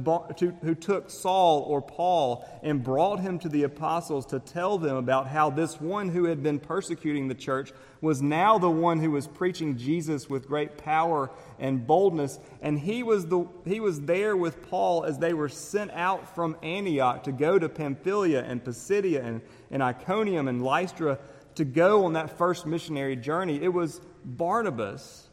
who 0.62 0.74
took 0.74 1.10
Saul 1.10 1.60
or 1.68 1.82
Paul 1.82 2.48
and 2.64 2.82
brought 2.82 3.20
him 3.20 3.38
to 3.40 3.50
the 3.50 3.64
apostles 3.64 4.26
to 4.28 4.40
tell 4.40 4.78
them 4.78 4.96
about 4.96 5.28
how 5.28 5.50
this 5.50 5.82
one 5.82 6.08
who 6.08 6.24
had 6.24 6.42
been 6.42 6.58
persecuting 6.58 7.28
the 7.28 7.36
church 7.36 7.74
was 8.00 8.22
now 8.22 8.58
the 8.58 8.70
one 8.70 9.00
who 9.00 9.12
was 9.12 9.28
preaching 9.28 9.78
Jesus 9.78 10.30
with 10.30 10.48
great 10.48 10.78
power 10.78 11.30
and 11.60 11.86
boldness. 11.86 12.40
And 12.62 12.80
he 12.80 13.04
was, 13.04 13.26
the, 13.26 13.46
he 13.66 13.82
was 13.82 14.00
there 14.02 14.38
with 14.38 14.70
Paul 14.70 15.04
as 15.04 15.20
they 15.20 15.34
were 15.34 15.50
sent 15.50 15.92
out 15.92 16.34
from 16.34 16.56
Antioch 16.64 17.26
to 17.26 17.34
go 17.34 17.60
to 17.60 17.68
Pamphylia 17.68 18.42
and 18.42 18.64
Pisidia 18.64 19.22
and, 19.22 19.42
and 19.70 19.84
Iconium 19.84 20.48
and 20.48 20.64
Lystra 20.64 21.20
to 21.56 21.66
go 21.66 22.06
on 22.06 22.14
that 22.14 22.38
first 22.38 22.66
missionary 22.66 23.18
journey. 23.18 23.62
It 23.62 23.74
was 23.74 24.00
Barnabas 24.24 25.27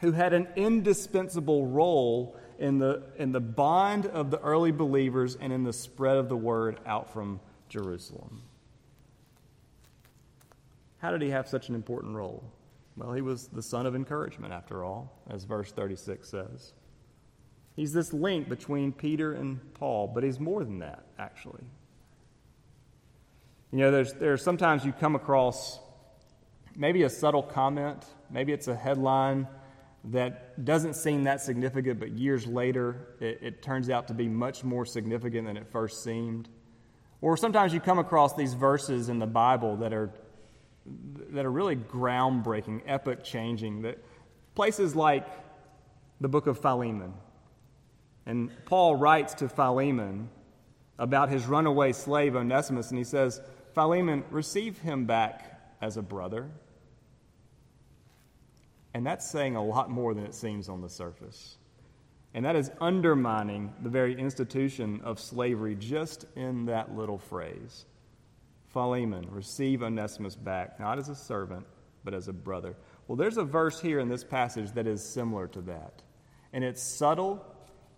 who 0.00 0.12
had 0.12 0.32
an 0.32 0.48
indispensable 0.56 1.66
role 1.66 2.36
in 2.58 2.78
the, 2.78 3.02
in 3.16 3.32
the 3.32 3.40
bond 3.40 4.06
of 4.06 4.30
the 4.30 4.40
early 4.40 4.72
believers 4.72 5.36
and 5.40 5.52
in 5.52 5.64
the 5.64 5.72
spread 5.72 6.16
of 6.16 6.28
the 6.28 6.36
word 6.36 6.78
out 6.86 7.12
from 7.12 7.40
Jerusalem. 7.68 8.42
How 10.98 11.12
did 11.12 11.22
he 11.22 11.30
have 11.30 11.48
such 11.48 11.68
an 11.68 11.74
important 11.74 12.14
role? 12.14 12.42
Well, 12.96 13.12
he 13.12 13.22
was 13.22 13.46
the 13.48 13.62
son 13.62 13.86
of 13.86 13.94
encouragement, 13.94 14.52
after 14.52 14.84
all, 14.84 15.12
as 15.30 15.44
verse 15.44 15.70
36 15.70 16.28
says. 16.28 16.72
He's 17.76 17.92
this 17.92 18.12
link 18.12 18.48
between 18.48 18.92
Peter 18.92 19.34
and 19.34 19.60
Paul, 19.74 20.08
but 20.08 20.24
he's 20.24 20.40
more 20.40 20.64
than 20.64 20.80
that, 20.80 21.04
actually. 21.16 21.62
You 23.70 23.78
know, 23.78 23.90
there's, 23.92 24.14
there's 24.14 24.42
sometimes 24.42 24.84
you 24.84 24.92
come 24.92 25.14
across 25.14 25.78
maybe 26.74 27.04
a 27.04 27.10
subtle 27.10 27.42
comment 27.42 28.04
Maybe 28.30 28.52
it's 28.52 28.68
a 28.68 28.76
headline 28.76 29.48
that 30.04 30.64
doesn't 30.64 30.94
seem 30.94 31.24
that 31.24 31.40
significant, 31.40 31.98
but 31.98 32.12
years 32.12 32.46
later 32.46 33.08
it, 33.20 33.38
it, 33.42 33.62
turns 33.62 33.90
out 33.90 34.08
to 34.08 34.14
be 34.14 34.28
much 34.28 34.64
more 34.64 34.86
significant 34.86 35.46
than 35.46 35.56
it 35.56 35.66
first 35.70 36.04
seemed. 36.04 36.48
Or 37.20 37.36
sometimes 37.36 37.74
you 37.74 37.80
come 37.80 37.98
across 37.98 38.34
these 38.34 38.54
verses 38.54 39.08
in 39.08 39.18
the 39.18 39.26
Bible 39.26 39.76
that 39.78 39.92
are, 39.92 40.10
that 41.30 41.44
are 41.44 41.50
really 41.50 41.76
groundbreaking, 41.76 42.82
epoch 42.86 43.24
changing. 43.24 43.82
That 43.82 43.98
places 44.54 44.94
like 44.94 45.26
the 46.20 46.28
book 46.28 46.46
of 46.46 46.60
Philemon. 46.60 47.12
And 48.24 48.50
Paul 48.66 48.96
writes 48.96 49.34
to 49.34 49.48
Philemon 49.48 50.28
about 50.98 51.28
his 51.28 51.46
runaway 51.46 51.92
slave 51.92 52.36
Onesimus, 52.36 52.90
and 52.90 52.98
he 52.98 53.04
says, 53.04 53.40
Philemon, 53.74 54.24
receive 54.30 54.78
him 54.78 55.06
back 55.06 55.76
as 55.80 55.96
a 55.96 56.02
brother. 56.02 56.50
And 58.94 59.06
that's 59.06 59.30
saying 59.30 59.56
a 59.56 59.64
lot 59.64 59.90
more 59.90 60.14
than 60.14 60.24
it 60.24 60.34
seems 60.34 60.68
on 60.68 60.80
the 60.80 60.88
surface. 60.88 61.58
And 62.34 62.44
that 62.44 62.56
is 62.56 62.70
undermining 62.80 63.72
the 63.82 63.88
very 63.88 64.18
institution 64.18 65.00
of 65.02 65.18
slavery 65.18 65.74
just 65.74 66.26
in 66.36 66.66
that 66.66 66.94
little 66.94 67.18
phrase. 67.18 67.86
Philemon, 68.68 69.26
receive 69.30 69.82
Onesimus 69.82 70.36
back, 70.36 70.78
not 70.78 70.98
as 70.98 71.08
a 71.08 71.14
servant, 71.14 71.66
but 72.04 72.14
as 72.14 72.28
a 72.28 72.32
brother. 72.32 72.76
Well, 73.06 73.16
there's 73.16 73.38
a 73.38 73.44
verse 73.44 73.80
here 73.80 73.98
in 73.98 74.08
this 74.08 74.24
passage 74.24 74.72
that 74.72 74.86
is 74.86 75.02
similar 75.02 75.48
to 75.48 75.60
that. 75.62 76.02
And 76.52 76.62
it's 76.62 76.82
subtle, 76.82 77.44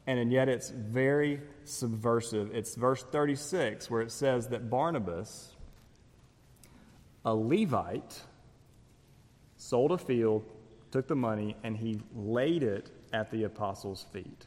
and 0.07 0.33
yet 0.33 0.49
it's 0.49 0.71
very 0.71 1.41
subversive. 1.65 2.55
It's 2.55 2.75
verse 2.77 3.03
36, 3.03 3.91
where 3.91 4.03
it 4.03 4.13
says 4.13 4.49
that 4.49 4.71
Barnabas, 4.71 5.55
a 7.25 7.35
Levite, 7.35 8.21
sold 9.57 9.93
a 9.93 9.99
field, 9.99 10.45
took 10.91 11.07
the 11.07 11.17
money, 11.17 11.57
and 11.63 11.77
he 11.77 12.01
laid 12.15 12.63
it 12.63 12.91
at 13.13 13.31
the 13.31 13.45
apostles' 13.45 14.05
feet. 14.13 14.47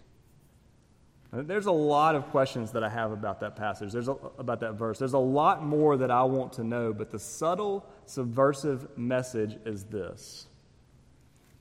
There's 1.31 1.65
a 1.65 1.71
lot 1.71 2.13
of 2.13 2.27
questions 2.27 2.71
that 2.73 2.83
I 2.83 2.89
have 2.89 3.11
about 3.11 3.39
that 3.39 3.55
passage. 3.55 3.91
There's 3.91 4.07
a, 4.07 4.15
about 4.37 4.59
that 4.59 4.73
verse. 4.73 4.99
There's 4.99 5.13
a 5.13 5.17
lot 5.17 5.63
more 5.63 5.97
that 5.97 6.11
I 6.11 6.23
want 6.23 6.53
to 6.53 6.63
know, 6.63 6.93
but 6.93 7.09
the 7.09 7.17
subtle, 7.17 7.83
subversive 8.05 8.97
message 8.97 9.57
is 9.65 9.85
this 9.85 10.45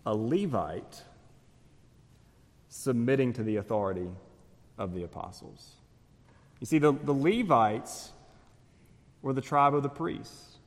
a 0.04 0.14
Levite 0.14 1.02
submitting 2.68 3.32
to 3.34 3.42
the 3.42 3.56
authority 3.56 4.08
of 4.76 4.94
the 4.94 5.04
apostles. 5.04 5.72
You 6.60 6.66
see, 6.66 6.78
the, 6.78 6.92
the 6.92 7.14
Levites 7.14 8.12
were 9.22 9.32
the 9.32 9.40
tribe 9.40 9.74
of 9.74 9.82
the 9.82 9.88
priests. 9.88 10.58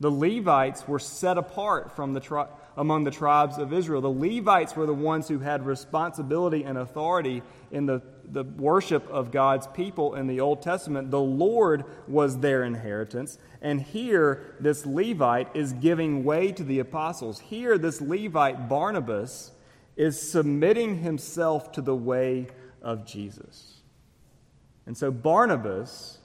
The 0.00 0.10
Levites 0.10 0.86
were 0.86 0.98
set 0.98 1.38
apart 1.38 1.94
from 1.94 2.12
the 2.12 2.20
tri- 2.20 2.48
among 2.76 3.04
the 3.04 3.10
tribes 3.10 3.58
of 3.58 3.72
Israel. 3.72 4.00
The 4.00 4.08
Levites 4.08 4.74
were 4.74 4.86
the 4.86 4.94
ones 4.94 5.28
who 5.28 5.38
had 5.38 5.66
responsibility 5.66 6.64
and 6.64 6.78
authority 6.78 7.42
in 7.70 7.86
the, 7.86 8.02
the 8.24 8.44
worship 8.44 9.08
of 9.08 9.30
God's 9.30 9.66
people 9.68 10.14
in 10.14 10.26
the 10.26 10.40
Old 10.40 10.62
Testament. 10.62 11.10
The 11.10 11.20
Lord 11.20 11.84
was 12.08 12.38
their 12.38 12.64
inheritance. 12.64 13.38
And 13.60 13.80
here, 13.80 14.56
this 14.60 14.86
Levite 14.86 15.54
is 15.54 15.72
giving 15.72 16.24
way 16.24 16.52
to 16.52 16.64
the 16.64 16.78
apostles. 16.78 17.40
Here, 17.40 17.78
this 17.78 18.00
Levite, 18.00 18.68
Barnabas, 18.68 19.52
is 19.96 20.20
submitting 20.20 20.98
himself 20.98 21.72
to 21.72 21.82
the 21.82 21.94
way 21.94 22.48
of 22.80 23.06
Jesus. 23.06 23.80
And 24.86 24.96
so, 24.96 25.10
Barnabas 25.10 26.18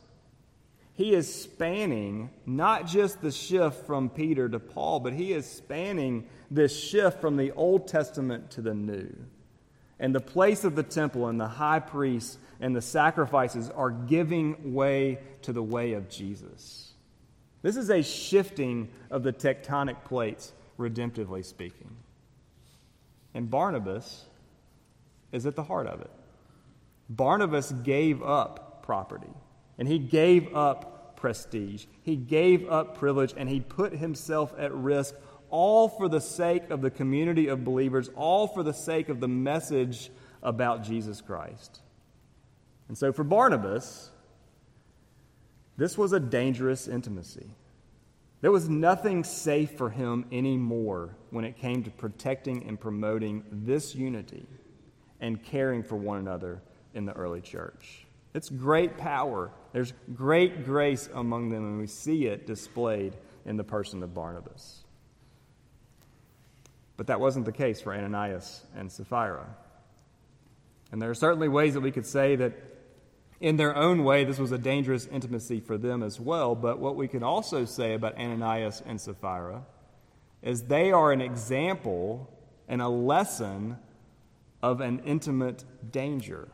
he 0.98 1.13
is 1.13 1.32
spanning 1.32 2.32
not 2.48 2.88
just 2.88 3.22
the 3.22 3.32
shift 3.32 3.86
from 3.86 4.10
Peter 4.10 4.50
to 4.50 4.60
Paul, 4.60 5.00
but 5.00 5.13
he 5.13 5.32
is 5.32 5.46
spanning 5.46 6.27
this 6.50 6.77
shift 6.77 7.22
from 7.22 7.38
the 7.38 7.51
Old 7.51 7.88
Testament 7.88 8.51
to 8.51 8.62
the 8.62 8.74
New. 8.74 9.13
And 10.00 10.13
the 10.13 10.22
place 10.22 10.63
of 10.63 10.75
the 10.75 10.84
temple 10.84 11.27
and 11.27 11.39
the 11.39 11.48
high 11.48 11.80
priest 11.80 12.38
and 12.60 12.75
the 12.75 12.82
sacrifices 12.82 13.69
are 13.69 13.89
giving 13.89 14.74
way 14.74 15.19
to 15.43 15.54
the 15.54 15.63
way 15.63 15.93
of 15.93 16.10
Jesus. 16.10 16.91
This 17.62 17.76
is 17.76 17.89
a 17.89 18.04
shifting 18.04 18.89
of 19.10 19.24
the 19.24 19.34
tectonic 19.34 20.04
plates, 20.04 20.54
redemptively 20.78 21.43
speaking. 21.43 21.95
And 23.34 23.50
Barnabas 23.50 24.26
is 25.32 25.45
at 25.45 25.56
the 25.56 25.63
heart 25.63 25.88
of 25.88 26.02
it. 26.02 26.12
Barnabas 27.10 27.72
gave 27.72 28.22
up 28.22 28.84
property. 28.84 29.34
And 29.78 29.88
he 29.88 30.00
gave 30.00 30.56
up 30.56 31.15
prestige, 31.17 31.86
he 32.04 32.15
gave 32.15 32.69
up 32.69 32.98
privilege, 32.98 33.34
and 33.36 33.50
he 33.50 33.60
put 33.60 33.91
himself 33.93 34.54
at 34.58 34.74
risk, 34.74 35.15
all 35.50 35.90
for 35.90 36.08
the 36.08 36.22
sake 36.22 36.70
of 36.70 36.82
the 36.82 36.90
community 36.90 37.48
of 37.48 37.64
believers, 37.64 38.10
all 38.16 38.48
for 38.48 38.64
the 38.64 38.74
sake 38.74 39.10
of 39.10 39.20
the 39.20 39.28
message 39.28 40.10
about 40.44 40.84
Jesus 40.84 41.22
Christ. 41.22 41.82
And 42.88 42.98
so 42.98 43.12
for 43.12 43.24
Barnabas, 43.24 44.12
this 45.78 45.98
was 45.98 46.14
a 46.14 46.20
dangerous 46.20 46.88
intimacy. 46.88 47.50
There 48.42 48.52
was 48.52 48.70
nothing 48.70 49.24
safe 49.24 49.72
for 49.72 49.90
him 49.90 50.26
anymore 50.32 51.16
when 51.32 51.44
it 51.44 51.58
came 51.58 51.84
to 51.84 51.92
protecting 51.92 52.68
and 52.68 52.80
promoting 52.80 53.44
this 53.52 53.96
unity 53.96 54.46
and 55.20 55.44
caring 55.44 55.84
for 55.84 55.96
one 55.96 56.20
another 56.20 56.62
in 56.94 57.06
the 57.06 57.14
early 57.14 57.42
church. 57.42 58.06
It's 58.34 58.50
great 58.50 58.98
power. 58.98 59.52
There's 59.74 59.94
great 60.14 60.66
grace 60.66 61.10
among 61.14 61.50
them, 61.50 61.66
and 61.66 61.80
we 61.80 61.88
see 61.88 62.28
it 62.28 62.46
displayed 62.46 63.18
in 63.46 63.58
the 63.58 63.64
person 63.64 64.04
of 64.04 64.14
Barnabas. 64.14 64.84
But 66.98 67.08
that 67.08 67.20
wasn't 67.20 67.46
the 67.46 67.52
case 67.52 67.80
for 67.80 67.94
Ananias 67.94 68.64
and 68.76 68.92
Sapphira. 68.92 69.46
And 70.92 71.02
there 71.02 71.10
are 71.10 71.16
certainly 71.16 71.48
ways 71.48 71.76
that 71.76 71.82
we 71.82 71.92
could 71.92 72.06
say 72.06 72.36
that 72.36 72.54
in 73.40 73.58
their 73.58 73.76
own 73.76 74.04
way, 74.04 74.24
this 74.24 74.40
was 74.40 74.52
a 74.52 74.58
dangerous 74.58 75.06
intimacy 75.06 75.60
for 75.60 75.78
them 75.78 76.02
as 76.02 76.20
well. 76.20 76.56
But 76.56 76.80
what 76.80 76.96
we 76.96 77.08
can 77.08 77.22
also 77.24 77.66
say 77.66 77.94
about 77.94 78.18
Ananias 78.18 78.82
and 78.86 79.00
Sapphira 79.00 79.64
is 80.42 80.64
they 80.64 80.92
are 80.92 81.12
an 81.12 81.22
example 81.22 82.32
and 82.68 82.82
a 82.82 82.88
lesson 82.88 83.78
of 84.64 84.82
an 84.82 85.02
intimate 85.06 85.64
danger. 85.92 86.48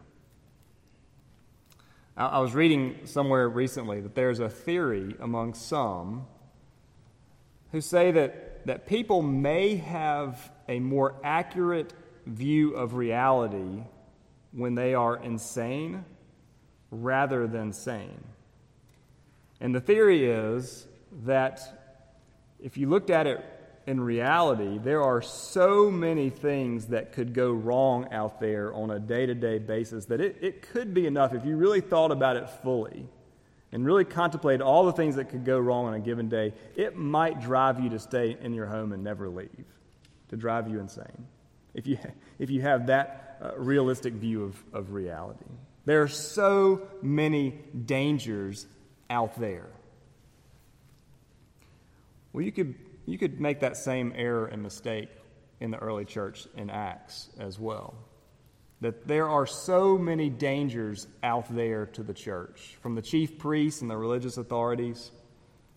I 2.16 2.40
was 2.40 2.54
reading 2.54 3.00
somewhere 3.06 3.50
recently 3.50 4.02
that 4.02 4.14
there's 4.14 4.40
a 4.40 4.50
theory 4.50 5.16
among 5.20 5.56
some 5.56 6.28
who 7.72 7.82
say 7.82 8.12
that, 8.66 8.88
people 8.88 9.22
may 9.22 9.76
have 9.76 10.52
a 10.68 10.80
more 10.80 11.16
accurate 11.24 11.94
view 12.26 12.76
of 12.76 12.94
reality 12.94 13.84
when 14.52 14.76
they 14.76 14.94
are 14.94 15.18
insane 15.18 16.06
rather 16.92 17.48
than 17.48 17.74
sane. 17.74 18.24
And 19.60 19.74
the 19.74 19.82
theory 19.82 20.26
is 20.26 20.88
that 21.24 21.62
if 22.62 22.78
you 22.78 22.88
looked 22.88 23.10
at 23.10 23.28
it 23.28 23.44
in 23.86 24.00
reality, 24.00 24.78
there 24.78 25.02
are 25.02 25.22
so 25.22 25.92
many 25.92 26.30
things 26.30 26.88
that 26.88 27.12
could 27.12 27.34
go 27.34 27.52
wrong 27.52 28.08
out 28.12 28.40
there 28.40 28.74
on 28.74 28.92
a 28.92 29.00
day 29.00 29.26
to 29.26 29.36
day 29.36 29.60
basis 29.60 30.06
that 30.06 30.22
it, 30.22 30.38
it 30.42 30.62
could 30.62 30.94
be 30.94 31.06
enough 31.06 31.34
if 31.34 31.46
you 31.46 31.58
really 31.58 31.82
thought 31.82 32.12
about 32.12 32.38
it 32.38 32.50
fully 32.62 33.08
and 33.74 33.86
really 33.86 34.06
contemplate 34.06 34.62
all 34.62 34.86
the 34.86 34.94
things 34.94 35.16
that 35.16 35.30
could 35.30 35.44
go 35.44 35.58
wrong 35.58 35.88
on 35.88 35.96
a 35.96 36.00
given 36.00 36.30
day. 36.30 36.54
It 36.76 36.96
might 36.96 37.42
drive 37.42 37.80
you 37.80 37.90
to 37.90 38.00
stay 38.00 38.38
in 38.40 38.54
your 38.54 38.68
home 38.68 38.94
and 38.94 39.04
never 39.04 39.28
leave, 39.28 39.66
to 40.30 40.38
drive 40.38 40.70
you 40.70 40.80
insane, 40.80 41.28
if 41.74 41.88
you, 41.88 41.98
if 42.40 42.50
you 42.50 42.62
have 42.62 42.88
that 42.88 43.40
uh, 43.42 43.58
realistic 43.58 44.14
view 44.14 44.44
of, 44.44 44.64
of 44.72 44.94
reality. 44.94 45.44
There 45.86 46.02
are 46.04 46.08
so 46.08 46.88
many 47.02 47.60
dangers 47.86 48.68
out 49.10 49.38
there. 49.38 49.68
Well, 52.32 52.46
you 52.46 52.52
could 52.54 52.76
you 53.06 53.18
could 53.18 53.42
make 53.42 53.60
that 53.60 53.76
same 53.76 54.14
error 54.16 54.46
and 54.46 54.64
mistake 54.64 55.10
in 55.60 55.72
the 55.72 55.78
early 55.78 56.06
church 56.06 56.48
in 56.56 56.70
Acts 56.70 57.30
as 57.38 57.60
well. 57.60 57.96
That 58.84 59.08
there 59.08 59.28
are 59.28 59.46
so 59.46 59.98
many 59.98 60.30
dangers 60.30 61.08
out 61.24 61.54
there 61.54 61.88
to 61.88 62.04
the 62.04 62.14
church, 62.14 62.78
from 62.82 62.96
the 62.96 63.02
chief 63.02 63.38
priests 63.38 63.82
and 63.82 63.90
the 63.90 63.98
religious 63.98 64.38
authorities, 64.38 65.12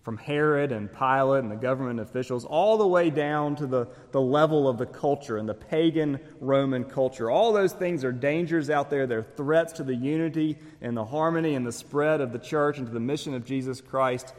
from 0.03 0.19
Herod 0.19 0.71
and 0.71 0.92
Pilate 0.92 1.42
and 1.42 1.51
the 1.51 1.57
government 1.57 1.99
officials, 1.99 2.45
all 2.45 2.79
the 2.79 2.87
way 2.87 3.11
down 3.11 3.57
to 3.57 3.66
the, 3.66 3.88
the 4.12 4.21
level 4.21 4.69
of 4.69 4.79
the 4.79 4.87
culture 4.87 5.37
and 5.37 5.49
the 5.49 5.55
pagan 5.55 6.21
Roman 6.40 6.85
culture. 6.85 7.31
All 7.31 7.53
those 7.53 7.73
things 7.73 8.05
are 8.05 8.12
dangers 8.12 8.71
out 8.71 8.90
there. 8.90 9.07
They're 9.07 9.23
threats 9.23 9.73
to 9.75 9.83
the 9.83 9.97
unity 9.97 10.59
and 10.81 10.97
the 10.97 11.05
harmony 11.05 11.55
and 11.55 11.66
the 11.66 11.73
spread 11.73 12.21
of 12.21 12.33
the 12.33 12.38
church 12.38 12.79
and 12.79 12.87
to 12.87 12.92
the 12.92 13.01
mission 13.01 13.35
of 13.35 13.45
Jesus 13.45 13.81
Christ 13.81 14.33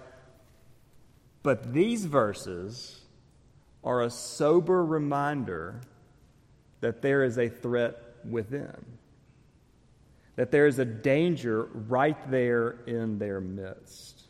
but 1.47 1.71
these 1.71 2.03
verses 2.03 2.99
are 3.81 4.01
a 4.01 4.09
sober 4.09 4.83
reminder 4.83 5.79
that 6.81 7.01
there 7.01 7.23
is 7.23 7.37
a 7.37 7.47
threat 7.47 8.06
within, 8.25 8.75
that 10.35 10.51
there 10.51 10.67
is 10.67 10.79
a 10.79 10.85
danger 10.85 11.69
right 11.87 12.29
there 12.29 12.77
in 12.85 13.19
their 13.19 13.41
midst. 13.41 14.23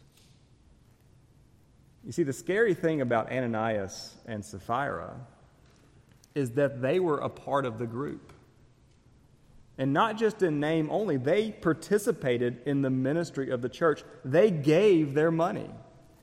You 2.06 2.12
see, 2.12 2.24
the 2.24 2.34
scary 2.34 2.74
thing 2.74 3.02
about 3.02 3.32
Ananias 3.32 4.16
and 4.26 4.44
Sapphira 4.44 5.16
is 6.36 6.52
that 6.52 6.82
they 6.82 7.00
were 7.00 7.18
a 7.18 7.30
part 7.30 7.66
of 7.66 7.80
the 7.80 7.86
group. 7.86 8.32
And 9.78 9.94
not 9.94 10.18
just 10.18 10.42
in 10.42 10.60
name 10.60 10.90
only, 10.90 11.18
they 11.18 11.52
participated 11.52 12.62
in 12.66 12.82
the 12.82 12.90
ministry 12.90 13.50
of 13.52 13.62
the 13.62 13.70
church. 13.70 14.04
They 14.24 14.50
gave 14.50 15.14
their 15.14 15.32
money 15.32 15.70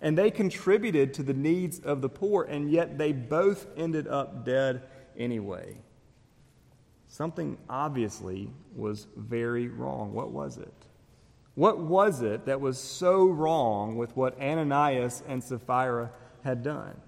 and 0.04 0.18
they 0.18 0.30
contributed 0.30 1.14
to 1.14 1.22
the 1.22 1.32
needs 1.32 1.80
of 1.80 2.02
the 2.02 2.10
poor, 2.10 2.42
and 2.42 2.70
yet 2.70 2.98
they 2.98 3.10
both 3.10 3.66
ended 3.74 4.06
up 4.06 4.44
dead 4.44 4.82
anyway. 5.16 5.78
Something 7.14 7.58
obviously 7.70 8.50
was 8.74 9.06
very 9.14 9.68
wrong. 9.68 10.12
What 10.12 10.32
was 10.32 10.58
it? 10.58 10.74
What 11.54 11.78
was 11.78 12.22
it 12.22 12.46
that 12.46 12.60
was 12.60 12.76
so 12.76 13.26
wrong 13.26 13.94
with 13.94 14.16
what 14.16 14.36
Ananias 14.40 15.22
and 15.28 15.40
Sapphira 15.40 16.10
had 16.42 16.64
done? 16.64 17.00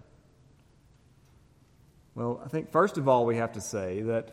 Well, 2.14 2.40
I 2.45 2.47
think 2.47 2.71
first 2.71 2.99
of 2.99 3.09
all, 3.09 3.27
we 3.27 3.35
have 3.38 3.51
to 3.55 3.61
say 3.61 4.03
that 4.03 4.31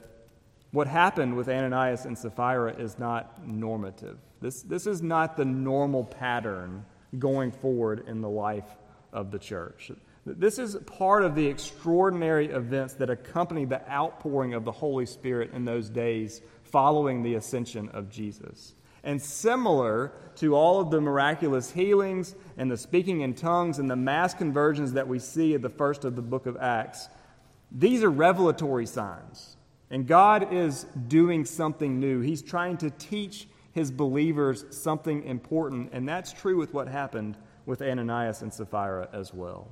what 0.69 0.86
happened 0.86 1.36
with 1.36 1.49
Ananias 1.49 2.05
and 2.05 2.15
Sapphira 2.15 2.75
is 2.75 2.99
not 2.99 3.47
normative. 3.47 4.19
This, 4.41 4.62
this 4.62 4.86
is 4.86 5.01
not 5.01 5.36
the 5.38 5.45
normal 5.45 6.03
pattern 6.03 6.86
going 7.17 7.51
forward 7.51 8.03
in 8.07 8.21
the 8.21 8.29
life 8.29 8.77
of 9.12 9.31
the 9.31 9.39
church. 9.39 9.91
This 10.25 10.57
is 10.57 10.77
part 10.86 11.23
of 11.23 11.36
the 11.36 11.47
extraordinary 11.47 12.47
events 12.47 12.93
that 12.95 13.09
accompany 13.09 13.65
the 13.65 13.89
outpouring 13.89 14.53
of 14.53 14.63
the 14.63 14.71
Holy 14.71 15.05
Spirit 15.05 15.51
in 15.51 15.65
those 15.65 15.89
days 15.89 16.41
following 16.63 17.23
the 17.23 17.36
ascension 17.36 17.89
of 17.89 18.09
Jesus. 18.09 18.73
And 19.03 19.21
similar 19.21 20.13
to 20.38 20.55
all 20.55 20.79
of 20.79 20.91
the 20.91 21.01
miraculous 21.01 21.71
healings 21.71 22.36
and 22.57 22.71
the 22.71 22.77
speaking 22.77 23.19
in 23.19 23.33
tongues 23.33 23.79
and 23.79 23.91
the 23.91 23.97
mass 23.97 24.33
conversions 24.33 24.93
that 24.93 25.09
we 25.09 25.19
see 25.19 25.55
at 25.55 25.62
the 25.62 25.69
first 25.69 26.05
of 26.05 26.15
the 26.15 26.21
book 26.21 26.45
of 26.45 26.55
Acts, 26.55 27.09
these 27.69 28.01
are 28.01 28.09
revelatory 28.09 28.86
signs. 28.86 29.57
And 29.89 30.07
God 30.07 30.53
is 30.53 30.86
doing 31.07 31.43
something 31.43 31.99
new. 31.99 32.21
He's 32.21 32.41
trying 32.41 32.77
to 32.77 32.89
teach 32.91 33.47
his 33.73 33.91
believers 33.91 34.65
something 34.69 35.23
important, 35.25 35.89
and 35.91 36.07
that's 36.07 36.31
true 36.31 36.57
with 36.57 36.73
what 36.73 36.88
happened 36.88 37.38
with 37.65 37.81
Ananias 37.81 38.41
and 38.41 38.53
Sapphira 38.53 39.09
as 39.12 39.33
well. 39.33 39.67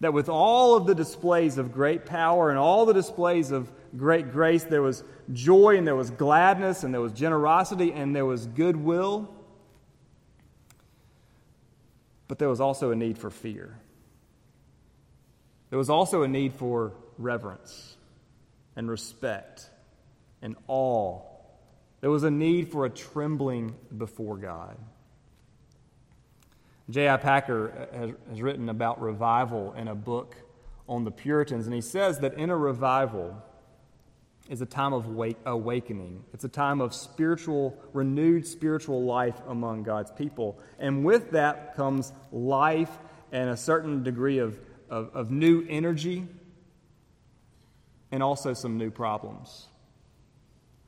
That 0.00 0.12
with 0.12 0.28
all 0.28 0.76
of 0.76 0.86
the 0.86 0.94
displays 0.94 1.58
of 1.58 1.72
great 1.72 2.06
power 2.06 2.50
and 2.50 2.58
all 2.58 2.86
the 2.86 2.94
displays 2.94 3.50
of 3.50 3.70
great 3.96 4.32
grace, 4.32 4.64
there 4.64 4.82
was 4.82 5.04
joy 5.32 5.76
and 5.76 5.86
there 5.86 5.96
was 5.96 6.10
gladness 6.10 6.84
and 6.84 6.92
there 6.92 7.00
was 7.00 7.12
generosity 7.12 7.92
and 7.92 8.16
there 8.16 8.24
was 8.24 8.46
goodwill. 8.46 9.28
But 12.28 12.38
there 12.38 12.48
was 12.48 12.60
also 12.60 12.90
a 12.90 12.96
need 12.96 13.18
for 13.18 13.30
fear. 13.30 13.76
There 15.68 15.78
was 15.78 15.90
also 15.90 16.22
a 16.22 16.28
need 16.28 16.54
for 16.54 16.92
reverence 17.18 17.96
and 18.76 18.90
respect 18.90 19.68
and 20.40 20.56
awe 20.66 21.20
there 22.00 22.10
was 22.10 22.24
a 22.24 22.30
need 22.30 22.72
for 22.72 22.86
a 22.86 22.90
trembling 22.90 23.74
before 23.96 24.36
God. 24.36 24.76
J.I. 26.90 27.16
Packer 27.18 27.88
has, 27.92 28.10
has 28.28 28.42
written 28.42 28.68
about 28.68 29.00
revival 29.00 29.72
in 29.74 29.88
a 29.88 29.94
book 29.94 30.36
on 30.88 31.04
the 31.04 31.10
Puritans, 31.10 31.66
and 31.66 31.74
he 31.74 31.80
says 31.80 32.18
that 32.20 32.34
in 32.34 32.50
a 32.50 32.56
revival 32.56 33.40
is 34.48 34.60
a 34.60 34.66
time 34.66 34.92
of 34.92 35.06
wake, 35.06 35.36
awakening. 35.46 36.24
It's 36.34 36.42
a 36.42 36.48
time 36.48 36.80
of 36.80 36.92
spiritual, 36.92 37.78
renewed 37.92 38.44
spiritual 38.44 39.04
life 39.04 39.40
among 39.46 39.84
God's 39.84 40.10
people. 40.10 40.58
And 40.80 41.04
with 41.04 41.30
that 41.30 41.76
comes 41.76 42.12
life 42.32 42.90
and 43.30 43.50
a 43.50 43.56
certain 43.56 44.02
degree 44.02 44.38
of, 44.38 44.58
of, 44.88 45.14
of 45.14 45.30
new 45.30 45.64
energy 45.68 46.26
and 48.10 48.24
also 48.24 48.52
some 48.52 48.76
new 48.76 48.90
problems. 48.90 49.68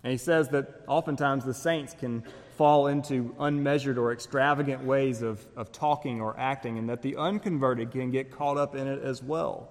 And 0.02 0.10
he 0.10 0.18
says 0.18 0.48
that 0.48 0.82
oftentimes 0.88 1.44
the 1.44 1.54
saints 1.54 1.94
can 1.94 2.24
fall 2.56 2.86
into 2.86 3.34
unmeasured 3.38 3.98
or 3.98 4.12
extravagant 4.12 4.84
ways 4.84 5.22
of, 5.22 5.44
of 5.56 5.72
talking 5.72 6.20
or 6.20 6.38
acting, 6.38 6.78
and 6.78 6.88
that 6.88 7.02
the 7.02 7.16
unconverted 7.16 7.90
can 7.90 8.10
get 8.10 8.30
caught 8.30 8.56
up 8.56 8.74
in 8.74 8.86
it 8.86 9.02
as 9.02 9.22
well. 9.22 9.70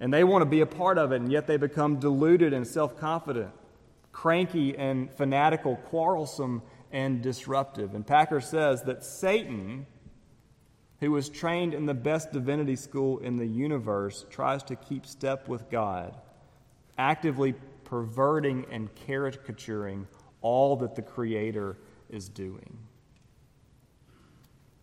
And 0.00 0.12
they 0.12 0.24
want 0.24 0.42
to 0.42 0.46
be 0.46 0.60
a 0.62 0.66
part 0.66 0.96
of 0.96 1.12
it, 1.12 1.20
and 1.20 1.30
yet 1.30 1.46
they 1.46 1.58
become 1.58 1.98
deluded 1.98 2.52
and 2.52 2.66
self 2.66 2.98
confident, 2.98 3.50
cranky 4.12 4.76
and 4.76 5.12
fanatical, 5.12 5.76
quarrelsome 5.76 6.62
and 6.90 7.22
disruptive. 7.22 7.94
And 7.94 8.06
Packer 8.06 8.40
says 8.40 8.82
that 8.84 9.04
Satan, 9.04 9.86
who 11.00 11.12
was 11.12 11.28
trained 11.28 11.74
in 11.74 11.86
the 11.86 11.94
best 11.94 12.32
divinity 12.32 12.76
school 12.76 13.18
in 13.18 13.36
the 13.36 13.46
universe, 13.46 14.24
tries 14.30 14.62
to 14.64 14.76
keep 14.76 15.06
step 15.06 15.48
with 15.48 15.70
God, 15.70 16.16
actively 16.98 17.54
perverting 17.84 18.66
and 18.70 18.88
caricaturing 18.94 20.06
all 20.42 20.76
that 20.76 20.94
the 20.94 21.02
Creator 21.02 21.76
is 22.10 22.28
doing. 22.28 22.78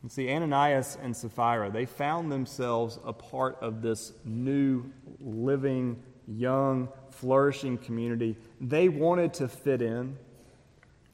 And 0.01 0.11
see, 0.11 0.29
Ananias 0.29 0.97
and 1.01 1.15
Sapphira, 1.15 1.69
they 1.69 1.85
found 1.85 2.31
themselves 2.31 2.99
a 3.03 3.11
part 3.13 3.57
of 3.61 3.81
this 3.81 4.13
new, 4.23 4.85
living, 5.19 6.01
young, 6.27 6.89
flourishing 7.09 7.77
community. 7.77 8.37
They 8.61 8.89
wanted 8.89 9.33
to 9.35 9.47
fit 9.47 9.81
in. 9.81 10.17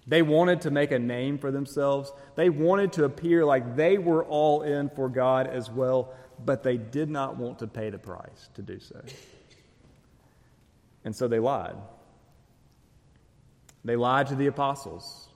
They 0.06 0.22
wanted 0.22 0.62
to 0.62 0.72
make 0.72 0.92
a 0.92 1.00
name 1.00 1.38
for 1.38 1.50
themselves. 1.50 2.12
They 2.36 2.50
wanted 2.50 2.94
to 2.94 3.06
appear 3.06 3.46
like 3.46 3.76
they 3.76 3.98
were 3.98 4.24
all 4.26 4.64
in 4.64 4.90
for 4.90 5.08
God 5.08 5.48
as 5.48 5.72
well, 5.72 6.14
but 6.44 6.62
they 6.62 6.78
did 6.78 7.10
not 7.10 7.38
want 7.38 7.60
to 7.60 7.68
pay 7.68 7.90
the 7.90 7.98
price 7.98 8.50
to 8.56 8.62
do 8.62 8.80
so. 8.80 9.02
And 11.06 11.16
so 11.16 11.28
they 11.28 11.40
lied. 11.40 11.76
They 13.86 13.96
lied 13.96 14.28
to 14.28 14.36
the 14.36 14.48
apostles. 14.48 15.30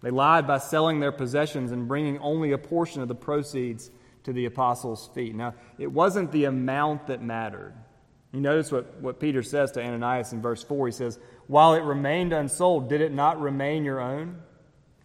They 0.00 0.10
lied 0.10 0.46
by 0.46 0.58
selling 0.58 1.00
their 1.00 1.12
possessions 1.12 1.72
and 1.72 1.88
bringing 1.88 2.18
only 2.18 2.52
a 2.52 2.58
portion 2.58 3.02
of 3.02 3.08
the 3.08 3.14
proceeds 3.14 3.90
to 4.24 4.32
the 4.32 4.44
apostles' 4.44 5.10
feet. 5.14 5.34
Now, 5.34 5.54
it 5.78 5.90
wasn't 5.90 6.30
the 6.32 6.44
amount 6.44 7.08
that 7.08 7.22
mattered. 7.22 7.74
You 8.32 8.40
notice 8.40 8.70
what, 8.70 9.00
what 9.00 9.20
Peter 9.20 9.42
says 9.42 9.72
to 9.72 9.82
Ananias 9.82 10.32
in 10.32 10.42
verse 10.42 10.62
4. 10.62 10.86
He 10.86 10.92
says, 10.92 11.18
While 11.46 11.74
it 11.74 11.82
remained 11.82 12.32
unsold, 12.32 12.88
did 12.88 13.00
it 13.00 13.12
not 13.12 13.40
remain 13.40 13.84
your 13.84 14.00
own? 14.00 14.40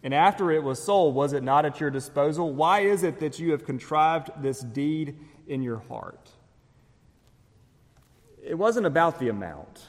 And 0.02 0.12
after 0.12 0.50
it 0.50 0.62
was 0.62 0.82
sold, 0.82 1.14
was 1.14 1.32
it 1.32 1.42
not 1.42 1.64
at 1.64 1.80
your 1.80 1.90
disposal? 1.90 2.52
Why 2.52 2.80
is 2.80 3.02
it 3.02 3.20
that 3.20 3.38
you 3.38 3.52
have 3.52 3.64
contrived 3.64 4.30
this 4.42 4.60
deed 4.60 5.18
in 5.46 5.62
your 5.62 5.78
heart? 5.78 6.30
It 8.44 8.56
wasn't 8.56 8.84
about 8.84 9.18
the 9.18 9.30
amount. 9.30 9.82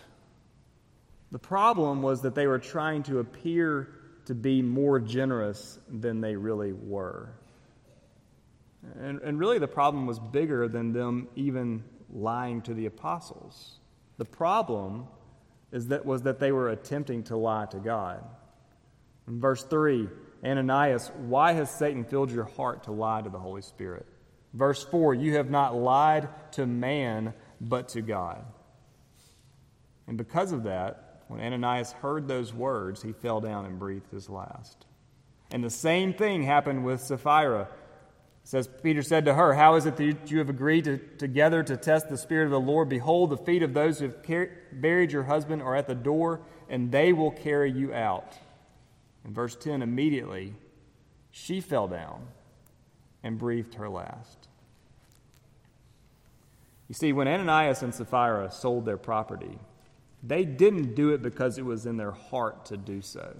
The 1.31 1.39
problem 1.39 2.01
was 2.01 2.21
that 2.21 2.33
they 2.33 2.47
were 2.47 2.59
trying 2.59 3.03
to 3.03 3.19
appear 3.19 3.89
to 4.25 4.35
be 4.35 4.61
more 4.61 4.99
generous 4.99 5.79
than 5.89 6.21
they 6.21 6.35
really 6.35 6.73
were. 6.73 7.29
And, 8.99 9.19
and 9.21 9.39
really, 9.39 9.59
the 9.59 9.67
problem 9.67 10.05
was 10.05 10.19
bigger 10.19 10.67
than 10.67 10.93
them 10.93 11.27
even 11.35 11.83
lying 12.13 12.61
to 12.63 12.73
the 12.73 12.85
apostles. 12.85 13.79
The 14.17 14.25
problem 14.25 15.07
is 15.71 15.87
that, 15.87 16.05
was 16.05 16.23
that 16.23 16.39
they 16.39 16.51
were 16.51 16.69
attempting 16.69 17.23
to 17.23 17.37
lie 17.37 17.65
to 17.67 17.77
God. 17.77 18.23
In 19.27 19.39
verse 19.39 19.63
3, 19.63 20.07
Ananias, 20.43 21.11
why 21.17 21.53
has 21.53 21.69
Satan 21.69 22.03
filled 22.03 22.31
your 22.31 22.43
heart 22.43 22.83
to 22.83 22.91
lie 22.91 23.21
to 23.21 23.29
the 23.29 23.39
Holy 23.39 23.61
Spirit? 23.61 24.05
Verse 24.53 24.83
4, 24.85 25.15
you 25.15 25.35
have 25.35 25.49
not 25.49 25.75
lied 25.75 26.29
to 26.53 26.65
man, 26.65 27.33
but 27.59 27.89
to 27.89 28.01
God. 28.01 28.45
And 30.07 30.17
because 30.17 30.51
of 30.51 30.63
that, 30.63 31.04
when 31.27 31.41
Ananias 31.41 31.93
heard 31.93 32.27
those 32.27 32.53
words, 32.53 33.01
he 33.01 33.11
fell 33.11 33.41
down 33.41 33.65
and 33.65 33.79
breathed 33.79 34.11
his 34.11 34.29
last. 34.29 34.85
And 35.51 35.63
the 35.63 35.69
same 35.69 36.13
thing 36.13 36.43
happened 36.43 36.85
with 36.85 37.01
Sapphira. 37.01 37.67
Says 38.43 38.67
Peter 38.83 39.01
said 39.01 39.25
to 39.25 39.33
her, 39.33 39.53
How 39.55 39.75
is 39.75 39.87
it 39.87 39.97
that 39.97 40.29
you 40.29 40.37
have 40.37 40.49
agreed 40.49 40.83
to, 40.83 40.97
together 40.97 41.63
to 41.63 41.77
test 41.77 42.09
the 42.09 42.17
Spirit 42.17 42.45
of 42.45 42.51
the 42.51 42.59
Lord? 42.59 42.89
Behold, 42.89 43.31
the 43.31 43.37
feet 43.37 43.63
of 43.63 43.73
those 43.73 43.99
who 43.99 44.05
have 44.05 44.21
car- 44.21 44.51
buried 44.71 45.11
your 45.11 45.23
husband 45.23 45.63
are 45.63 45.75
at 45.75 45.87
the 45.87 45.95
door, 45.95 46.41
and 46.69 46.91
they 46.91 47.11
will 47.11 47.31
carry 47.31 47.71
you 47.71 47.91
out. 47.93 48.33
In 49.23 49.33
verse 49.33 49.55
10, 49.55 49.81
immediately 49.81 50.53
she 51.31 51.59
fell 51.59 51.87
down 51.87 52.27
and 53.23 53.39
breathed 53.39 53.73
her 53.75 53.89
last. 53.89 54.47
You 56.87 56.93
see, 56.93 57.13
when 57.13 57.27
Ananias 57.27 57.81
and 57.81 57.95
Sapphira 57.95 58.51
sold 58.51 58.85
their 58.85 58.97
property, 58.97 59.57
they 60.25 60.45
didn't 60.45 60.95
do 60.95 61.09
it 61.13 61.21
because 61.21 61.57
it 61.57 61.65
was 61.65 61.85
in 61.85 61.97
their 61.97 62.11
heart 62.11 62.65
to 62.67 62.77
do 62.77 63.01
so. 63.01 63.35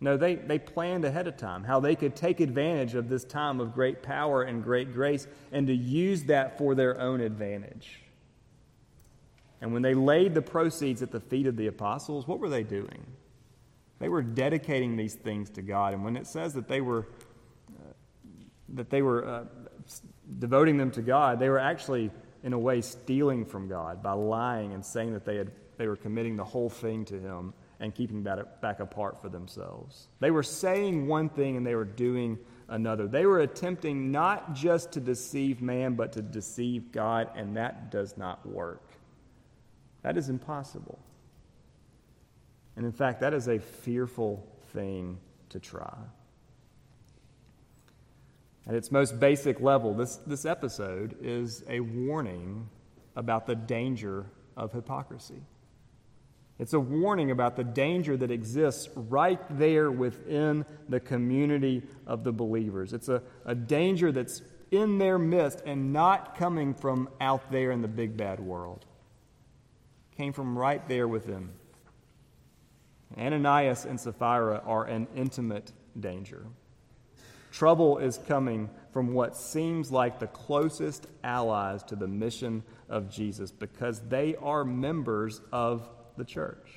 No, 0.00 0.16
they, 0.16 0.34
they 0.34 0.58
planned 0.58 1.04
ahead 1.04 1.26
of 1.26 1.36
time 1.36 1.64
how 1.64 1.80
they 1.80 1.94
could 1.94 2.16
take 2.16 2.40
advantage 2.40 2.94
of 2.94 3.08
this 3.08 3.24
time 3.24 3.60
of 3.60 3.74
great 3.74 4.02
power 4.02 4.42
and 4.42 4.64
great 4.64 4.94
grace 4.94 5.26
and 5.52 5.66
to 5.66 5.74
use 5.74 6.24
that 6.24 6.56
for 6.56 6.74
their 6.74 6.98
own 6.98 7.20
advantage. 7.20 8.00
And 9.60 9.74
when 9.74 9.82
they 9.82 9.92
laid 9.92 10.34
the 10.34 10.40
proceeds 10.40 11.02
at 11.02 11.10
the 11.10 11.20
feet 11.20 11.46
of 11.46 11.56
the 11.56 11.66
apostles, 11.66 12.26
what 12.26 12.38
were 12.38 12.48
they 12.48 12.62
doing? 12.62 13.04
They 13.98 14.08
were 14.08 14.22
dedicating 14.22 14.96
these 14.96 15.14
things 15.14 15.50
to 15.50 15.62
God. 15.62 15.92
And 15.92 16.02
when 16.02 16.16
it 16.16 16.26
says 16.26 16.54
that 16.54 16.66
they 16.66 16.80
were, 16.80 17.06
uh, 17.78 17.92
that 18.70 18.88
they 18.88 19.02
were 19.02 19.26
uh, 19.26 19.44
devoting 20.38 20.78
them 20.78 20.90
to 20.92 21.02
God, 21.02 21.38
they 21.38 21.50
were 21.50 21.58
actually 21.58 22.10
in 22.42 22.52
a 22.52 22.58
way, 22.58 22.80
stealing 22.80 23.44
from 23.44 23.68
God 23.68 24.02
by 24.02 24.12
lying 24.12 24.72
and 24.72 24.84
saying 24.84 25.12
that 25.12 25.24
they, 25.24 25.36
had, 25.36 25.50
they 25.80 25.88
were 25.88 25.96
committing 25.96 26.36
the 26.36 26.44
whole 26.44 26.68
thing 26.68 27.06
to 27.06 27.18
Him 27.18 27.54
and 27.80 27.94
keeping 27.94 28.22
that 28.24 28.60
back 28.60 28.80
apart 28.80 29.18
for 29.22 29.30
themselves. 29.30 30.08
They 30.20 30.30
were 30.30 30.42
saying 30.42 31.06
one 31.06 31.30
thing 31.30 31.56
and 31.56 31.66
they 31.66 31.74
were 31.74 31.86
doing 31.86 32.38
another. 32.68 33.08
They 33.08 33.24
were 33.24 33.40
attempting 33.40 34.10
not 34.10 34.52
just 34.52 34.92
to 34.92 35.00
deceive 35.00 35.62
man, 35.62 35.94
but 35.94 36.12
to 36.12 36.20
deceive 36.20 36.92
God, 36.92 37.30
and 37.34 37.56
that 37.56 37.90
does 37.90 38.18
not 38.18 38.46
work. 38.46 38.82
That 40.02 40.18
is 40.18 40.28
impossible. 40.28 40.98
And 42.76 42.84
in 42.84 42.92
fact, 42.92 43.22
that 43.22 43.32
is 43.32 43.48
a 43.48 43.58
fearful 43.58 44.46
thing 44.74 45.16
to 45.48 45.58
try. 45.58 45.96
At 48.66 48.74
its 48.74 48.92
most 48.92 49.18
basic 49.18 49.62
level, 49.62 49.94
this, 49.94 50.16
this 50.26 50.44
episode 50.44 51.16
is 51.22 51.64
a 51.70 51.80
warning 51.80 52.68
about 53.16 53.46
the 53.46 53.54
danger 53.54 54.26
of 54.58 54.72
hypocrisy. 54.72 55.40
It's 56.60 56.74
a 56.74 56.78
warning 56.78 57.30
about 57.30 57.56
the 57.56 57.64
danger 57.64 58.18
that 58.18 58.30
exists 58.30 58.90
right 58.94 59.40
there 59.58 59.90
within 59.90 60.66
the 60.90 61.00
community 61.00 61.82
of 62.06 62.22
the 62.22 62.32
believers. 62.32 62.92
It's 62.92 63.08
a, 63.08 63.22
a 63.46 63.54
danger 63.54 64.12
that's 64.12 64.42
in 64.70 64.98
their 64.98 65.18
midst 65.18 65.62
and 65.64 65.94
not 65.94 66.36
coming 66.36 66.74
from 66.74 67.08
out 67.18 67.50
there 67.50 67.70
in 67.70 67.80
the 67.80 67.88
big 67.88 68.14
bad 68.14 68.40
world. 68.40 68.84
Came 70.18 70.34
from 70.34 70.56
right 70.56 70.86
there 70.86 71.08
within. 71.08 71.48
Ananias 73.16 73.86
and 73.86 73.98
Sapphira 73.98 74.62
are 74.66 74.84
an 74.84 75.08
intimate 75.16 75.72
danger. 75.98 76.44
Trouble 77.52 77.96
is 77.96 78.20
coming 78.28 78.68
from 78.92 79.14
what 79.14 79.34
seems 79.34 79.90
like 79.90 80.18
the 80.18 80.26
closest 80.26 81.06
allies 81.24 81.82
to 81.84 81.96
the 81.96 82.06
mission 82.06 82.62
of 82.90 83.10
Jesus 83.10 83.50
because 83.50 84.00
they 84.08 84.36
are 84.36 84.62
members 84.62 85.40
of 85.52 85.88
the 86.20 86.24
church. 86.24 86.68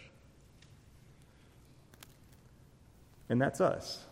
And 3.29 3.39
that's 3.39 3.61
us. 3.61 4.03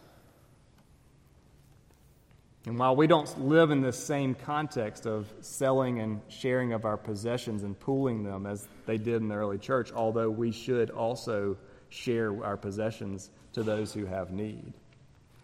And 2.65 2.77
while 2.77 2.95
we 2.95 3.07
don't 3.07 3.47
live 3.47 3.71
in 3.71 3.81
this 3.81 3.97
same 3.97 4.35
context 4.35 5.07
of 5.07 5.31
selling 5.39 5.99
and 5.99 6.21
sharing 6.27 6.73
of 6.73 6.85
our 6.85 6.97
possessions 6.97 7.63
and 7.63 7.79
pooling 7.79 8.23
them 8.23 8.45
as 8.45 8.67
they 8.85 8.97
did 8.97 9.15
in 9.15 9.29
the 9.29 9.35
early 9.35 9.57
church, 9.57 9.91
although 9.91 10.29
we 10.29 10.51
should 10.51 10.91
also 10.91 11.57
share 11.89 12.43
our 12.43 12.57
possessions 12.57 13.31
to 13.53 13.63
those 13.63 13.93
who 13.93 14.05
have 14.05 14.31
need. 14.31 14.73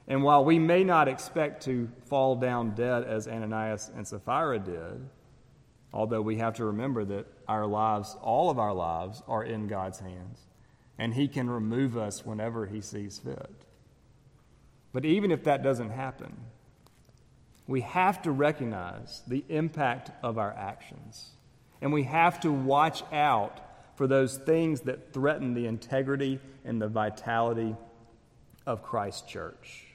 And 0.08 0.22
while 0.22 0.46
we 0.46 0.60
may 0.60 0.84
not 0.84 1.08
expect 1.08 1.64
to 1.64 1.90
fall 2.06 2.36
down 2.36 2.76
dead 2.76 3.04
as 3.04 3.28
Ananias 3.28 3.90
and 3.96 4.08
Sapphira 4.08 4.60
did, 4.60 5.10
Although 5.94 6.22
we 6.22 6.38
have 6.38 6.56
to 6.56 6.66
remember 6.66 7.06
that 7.06 7.28
our 7.48 7.66
lives, 7.66 8.16
all 8.22 8.50
of 8.50 8.60
our 8.60 8.74
lives, 8.74 9.24
are 9.28 9.44
in 9.44 9.68
God's 9.68 10.00
hands, 10.00 10.40
and 10.98 11.14
He 11.14 11.28
can 11.28 11.50
remove 11.50 11.98
us 11.98 12.26
whenever 12.26 12.66
He 12.66 12.82
sees 12.82 13.20
fit. 13.20 13.52
But 14.94 15.06
even 15.06 15.32
if 15.32 15.44
that 15.44 15.64
doesn't 15.64 15.92
happen, 15.92 16.36
we 17.68 17.82
have 17.82 18.22
to 18.24 18.32
recognize 18.32 19.22
the 19.28 19.44
impact 19.50 20.12
of 20.24 20.38
our 20.38 20.54
actions. 20.54 21.32
And 21.82 21.94
we 21.94 22.04
have 22.04 22.40
to 22.42 22.52
watch 22.52 23.04
out 23.12 23.60
for 23.96 24.08
those 24.08 24.38
things 24.38 24.82
that 24.82 25.14
threaten 25.14 25.54
the 25.54 25.66
integrity 25.66 26.40
and 26.64 26.82
the 26.82 26.88
vitality 26.88 27.76
of 28.66 28.84
Christ's 28.84 29.30
church. 29.30 29.86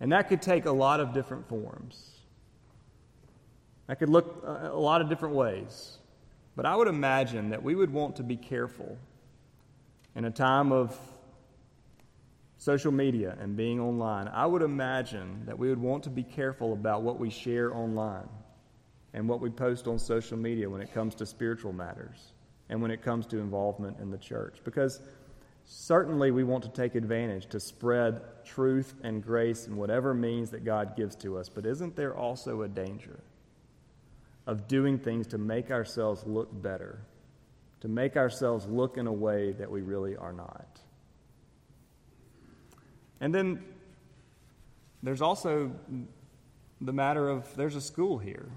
And 0.00 0.12
that 0.12 0.28
could 0.28 0.40
take 0.40 0.64
a 0.64 0.72
lot 0.72 1.00
of 1.00 1.12
different 1.12 1.48
forms. 1.48 2.19
That 3.90 3.98
could 3.98 4.08
look 4.08 4.44
uh, 4.46 4.68
a 4.70 4.78
lot 4.78 5.00
of 5.00 5.08
different 5.08 5.34
ways. 5.34 5.98
But 6.54 6.64
I 6.64 6.76
would 6.76 6.86
imagine 6.86 7.50
that 7.50 7.60
we 7.60 7.74
would 7.74 7.92
want 7.92 8.14
to 8.16 8.22
be 8.22 8.36
careful 8.36 8.96
in 10.14 10.24
a 10.26 10.30
time 10.30 10.70
of 10.70 10.96
social 12.56 12.92
media 12.92 13.36
and 13.40 13.56
being 13.56 13.80
online. 13.80 14.28
I 14.28 14.46
would 14.46 14.62
imagine 14.62 15.42
that 15.46 15.58
we 15.58 15.68
would 15.70 15.80
want 15.80 16.04
to 16.04 16.10
be 16.10 16.22
careful 16.22 16.72
about 16.72 17.02
what 17.02 17.18
we 17.18 17.30
share 17.30 17.74
online 17.74 18.28
and 19.12 19.28
what 19.28 19.40
we 19.40 19.50
post 19.50 19.88
on 19.88 19.98
social 19.98 20.38
media 20.38 20.70
when 20.70 20.80
it 20.80 20.94
comes 20.94 21.16
to 21.16 21.26
spiritual 21.26 21.72
matters 21.72 22.32
and 22.68 22.80
when 22.80 22.92
it 22.92 23.02
comes 23.02 23.26
to 23.26 23.38
involvement 23.38 23.98
in 23.98 24.12
the 24.12 24.18
church. 24.18 24.58
Because 24.62 25.00
certainly 25.64 26.30
we 26.30 26.44
want 26.44 26.62
to 26.62 26.70
take 26.70 26.94
advantage 26.94 27.46
to 27.46 27.58
spread 27.58 28.20
truth 28.44 28.94
and 29.02 29.20
grace 29.20 29.66
in 29.66 29.74
whatever 29.74 30.14
means 30.14 30.48
that 30.50 30.64
God 30.64 30.94
gives 30.96 31.16
to 31.16 31.36
us. 31.38 31.48
But 31.48 31.66
isn't 31.66 31.96
there 31.96 32.14
also 32.14 32.62
a 32.62 32.68
danger? 32.68 33.18
Of 34.50 34.66
doing 34.66 34.98
things 34.98 35.28
to 35.28 35.38
make 35.38 35.70
ourselves 35.70 36.26
look 36.26 36.48
better, 36.60 36.98
to 37.82 37.86
make 37.86 38.16
ourselves 38.16 38.66
look 38.66 38.96
in 38.96 39.06
a 39.06 39.12
way 39.12 39.52
that 39.52 39.70
we 39.70 39.80
really 39.80 40.16
are 40.16 40.32
not. 40.32 40.80
And 43.20 43.32
then 43.32 43.62
there's 45.04 45.22
also 45.22 45.70
the 46.80 46.92
matter 46.92 47.28
of 47.28 47.54
there's 47.54 47.76
a 47.76 47.80
school 47.80 48.18
here. 48.18 48.50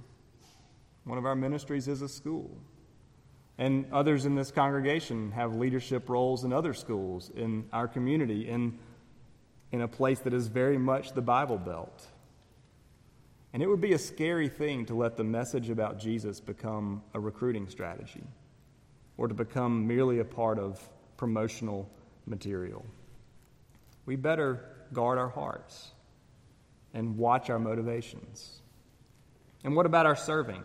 One 1.03 1.19
of 1.19 1.27
our 1.27 1.35
ministries 1.35 1.87
is 1.87 2.01
a 2.01 2.09
school. 2.09 2.57
And 3.59 3.85
others 3.93 4.25
in 4.25 4.33
this 4.33 4.49
congregation 4.49 5.31
have 5.33 5.53
leadership 5.53 6.09
roles 6.09 6.43
in 6.43 6.51
other 6.51 6.73
schools 6.73 7.29
in 7.35 7.65
our 7.71 7.87
community, 7.87 8.49
in, 8.49 8.79
in 9.71 9.81
a 9.81 9.87
place 9.87 10.17
that 10.21 10.33
is 10.33 10.47
very 10.47 10.79
much 10.79 11.13
the 11.13 11.21
Bible 11.21 11.59
Belt. 11.59 12.07
And 13.53 13.61
it 13.61 13.67
would 13.67 13.81
be 13.81 13.93
a 13.93 13.99
scary 13.99 14.49
thing 14.49 14.87
to 14.87 14.95
let 14.95 15.15
the 15.15 15.23
message 15.23 15.69
about 15.69 15.99
Jesus 15.99 16.39
become 16.39 17.03
a 17.13 17.19
recruiting 17.19 17.69
strategy 17.69 18.23
or 19.15 19.27
to 19.27 19.33
become 19.35 19.87
merely 19.87 20.19
a 20.19 20.25
part 20.25 20.57
of 20.57 20.81
promotional 21.17 21.87
material. 22.25 22.83
We 24.07 24.15
better 24.15 24.65
guard 24.91 25.19
our 25.19 25.29
hearts 25.29 25.91
and 26.95 27.17
watch 27.17 27.51
our 27.51 27.59
motivations. 27.59 28.61
And 29.63 29.75
what 29.75 29.85
about 29.85 30.07
our 30.07 30.15
serving? 30.15 30.63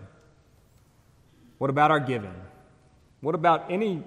What 1.59 1.71
about 1.71 1.91
our 1.91 2.01
giving? 2.01 2.35
What 3.21 3.35
about 3.35 3.71
any 3.71 4.03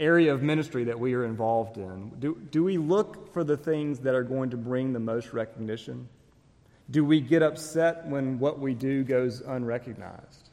area 0.00 0.32
of 0.32 0.42
ministry 0.42 0.84
that 0.84 0.98
we 0.98 1.14
are 1.14 1.24
involved 1.24 1.76
in? 1.76 2.10
Do, 2.18 2.40
do 2.50 2.64
we 2.64 2.76
look 2.76 3.32
for 3.32 3.44
the 3.44 3.56
things 3.56 4.00
that 4.00 4.14
are 4.14 4.22
going 4.22 4.50
to 4.50 4.56
bring 4.56 4.92
the 4.92 5.00
most 5.00 5.32
recognition? 5.32 6.08
Do 6.90 7.04
we 7.04 7.20
get 7.20 7.42
upset 7.42 8.06
when 8.06 8.38
what 8.38 8.58
we 8.58 8.74
do 8.74 9.04
goes 9.04 9.40
unrecognized? 9.40 10.50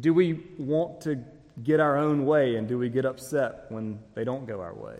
Do 0.00 0.14
we 0.14 0.44
want 0.58 1.02
to 1.02 1.22
get 1.62 1.80
our 1.80 1.96
own 1.96 2.24
way 2.24 2.56
and 2.56 2.68
do 2.68 2.78
we 2.78 2.88
get 2.88 3.04
upset 3.04 3.66
when 3.70 3.98
they 4.14 4.24
don't 4.24 4.46
go 4.46 4.60
our 4.60 4.74
way? 4.74 4.98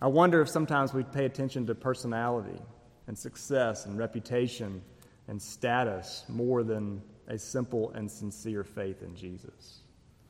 I 0.00 0.08
wonder 0.08 0.40
if 0.40 0.48
sometimes 0.48 0.92
we 0.92 1.02
pay 1.02 1.24
attention 1.24 1.66
to 1.66 1.74
personality 1.74 2.60
and 3.06 3.16
success 3.16 3.86
and 3.86 3.98
reputation 3.98 4.82
and 5.28 5.40
status 5.40 6.24
more 6.28 6.62
than 6.62 7.02
a 7.28 7.38
simple 7.38 7.90
and 7.92 8.10
sincere 8.10 8.64
faith 8.64 9.02
in 9.02 9.16
Jesus. 9.16 9.80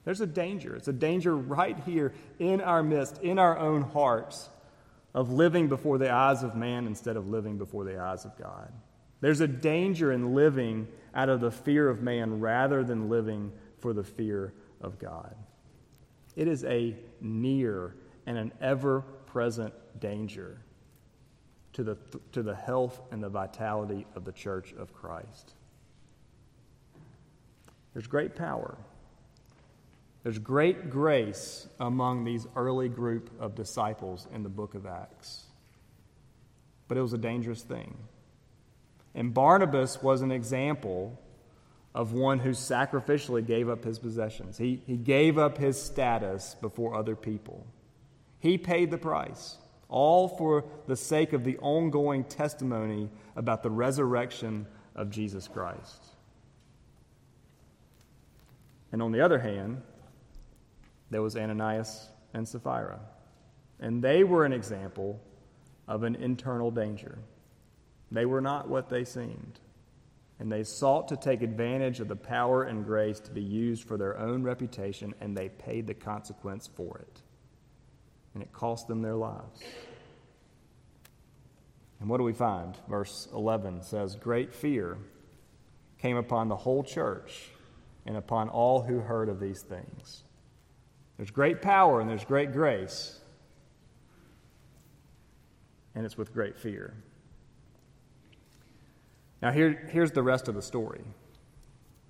There's 0.04 0.20
a 0.20 0.26
danger. 0.26 0.76
It's 0.76 0.88
a 0.88 0.92
danger 0.92 1.36
right 1.36 1.78
here 1.84 2.14
in 2.38 2.60
our 2.60 2.82
midst, 2.82 3.22
in 3.22 3.38
our 3.38 3.58
own 3.58 3.82
hearts, 3.82 4.48
of 5.14 5.30
living 5.30 5.68
before 5.68 5.98
the 5.98 6.10
eyes 6.10 6.42
of 6.42 6.56
man 6.56 6.86
instead 6.86 7.16
of 7.16 7.28
living 7.28 7.56
before 7.56 7.84
the 7.84 7.98
eyes 7.98 8.24
of 8.24 8.36
God. 8.36 8.72
There's 9.20 9.40
a 9.40 9.48
danger 9.48 10.12
in 10.12 10.34
living 10.34 10.88
out 11.14 11.28
of 11.28 11.40
the 11.40 11.50
fear 11.50 11.88
of 11.88 12.02
man 12.02 12.40
rather 12.40 12.82
than 12.82 13.08
living 13.08 13.52
for 13.78 13.92
the 13.92 14.02
fear 14.02 14.52
of 14.80 14.98
God. 14.98 15.34
It 16.36 16.48
is 16.48 16.64
a 16.64 16.96
near 17.20 17.94
and 18.26 18.36
an 18.36 18.52
ever 18.60 19.02
present 19.26 19.72
danger 20.00 20.60
to 21.74 21.84
the, 21.84 21.96
to 22.32 22.42
the 22.42 22.54
health 22.54 23.00
and 23.10 23.22
the 23.22 23.28
vitality 23.28 24.06
of 24.14 24.24
the 24.24 24.32
church 24.32 24.74
of 24.76 24.92
Christ. 24.92 25.54
There's 27.92 28.06
great 28.08 28.34
power 28.34 28.76
there's 30.24 30.38
great 30.38 30.88
grace 30.88 31.68
among 31.78 32.24
these 32.24 32.46
early 32.56 32.88
group 32.88 33.30
of 33.38 33.54
disciples 33.54 34.26
in 34.34 34.42
the 34.42 34.48
book 34.48 34.74
of 34.74 34.86
Acts. 34.86 35.44
But 36.88 36.96
it 36.96 37.02
was 37.02 37.12
a 37.12 37.18
dangerous 37.18 37.62
thing. 37.62 37.94
And 39.14 39.34
Barnabas 39.34 40.02
was 40.02 40.22
an 40.22 40.32
example 40.32 41.20
of 41.94 42.14
one 42.14 42.38
who 42.38 42.50
sacrificially 42.50 43.46
gave 43.46 43.68
up 43.68 43.84
his 43.84 43.98
possessions. 43.98 44.56
He, 44.56 44.82
he 44.86 44.96
gave 44.96 45.36
up 45.36 45.58
his 45.58 45.80
status 45.80 46.56
before 46.58 46.94
other 46.94 47.14
people. 47.14 47.66
He 48.40 48.56
paid 48.56 48.90
the 48.90 48.98
price, 48.98 49.58
all 49.90 50.26
for 50.26 50.64
the 50.86 50.96
sake 50.96 51.34
of 51.34 51.44
the 51.44 51.58
ongoing 51.58 52.24
testimony 52.24 53.10
about 53.36 53.62
the 53.62 53.70
resurrection 53.70 54.66
of 54.96 55.10
Jesus 55.10 55.48
Christ. 55.48 56.02
And 58.90 59.02
on 59.02 59.12
the 59.12 59.20
other 59.20 59.38
hand, 59.38 59.82
there 61.14 61.22
was 61.22 61.36
Ananias 61.36 62.08
and 62.32 62.48
Sapphira. 62.48 62.98
And 63.78 64.02
they 64.02 64.24
were 64.24 64.44
an 64.44 64.52
example 64.52 65.20
of 65.86 66.02
an 66.02 66.16
internal 66.16 66.72
danger. 66.72 67.20
They 68.10 68.26
were 68.26 68.40
not 68.40 68.68
what 68.68 68.88
they 68.88 69.04
seemed. 69.04 69.60
and 70.40 70.50
they 70.50 70.64
sought 70.64 71.06
to 71.06 71.16
take 71.16 71.40
advantage 71.40 72.00
of 72.00 72.08
the 72.08 72.16
power 72.16 72.64
and 72.64 72.84
grace 72.84 73.20
to 73.20 73.30
be 73.30 73.40
used 73.40 73.86
for 73.86 73.96
their 73.96 74.18
own 74.18 74.42
reputation, 74.42 75.14
and 75.20 75.36
they 75.36 75.50
paid 75.50 75.86
the 75.86 75.94
consequence 75.94 76.66
for 76.74 76.98
it. 76.98 77.22
And 78.34 78.42
it 78.42 78.52
cost 78.52 78.88
them 78.88 79.00
their 79.00 79.14
lives. 79.14 79.62
And 82.00 82.08
what 82.08 82.18
do 82.18 82.24
we 82.24 82.32
find? 82.32 82.76
Verse 82.88 83.28
11 83.32 83.84
says, 83.84 84.16
Great 84.16 84.52
fear 84.52 84.98
came 85.98 86.16
upon 86.16 86.48
the 86.48 86.56
whole 86.56 86.82
church 86.82 87.50
and 88.04 88.16
upon 88.16 88.48
all 88.48 88.82
who 88.82 88.98
heard 88.98 89.28
of 89.28 89.38
these 89.38 89.62
things. 89.62 90.24
There's 91.16 91.30
great 91.30 91.62
power 91.62 92.00
and 92.00 92.10
there's 92.10 92.24
great 92.24 92.52
grace, 92.52 93.20
and 95.94 96.04
it's 96.04 96.18
with 96.18 96.32
great 96.32 96.58
fear. 96.58 96.94
Now, 99.40 99.52
here, 99.52 99.88
here's 99.90 100.10
the 100.10 100.22
rest 100.22 100.48
of 100.48 100.54
the 100.54 100.62
story. 100.62 101.02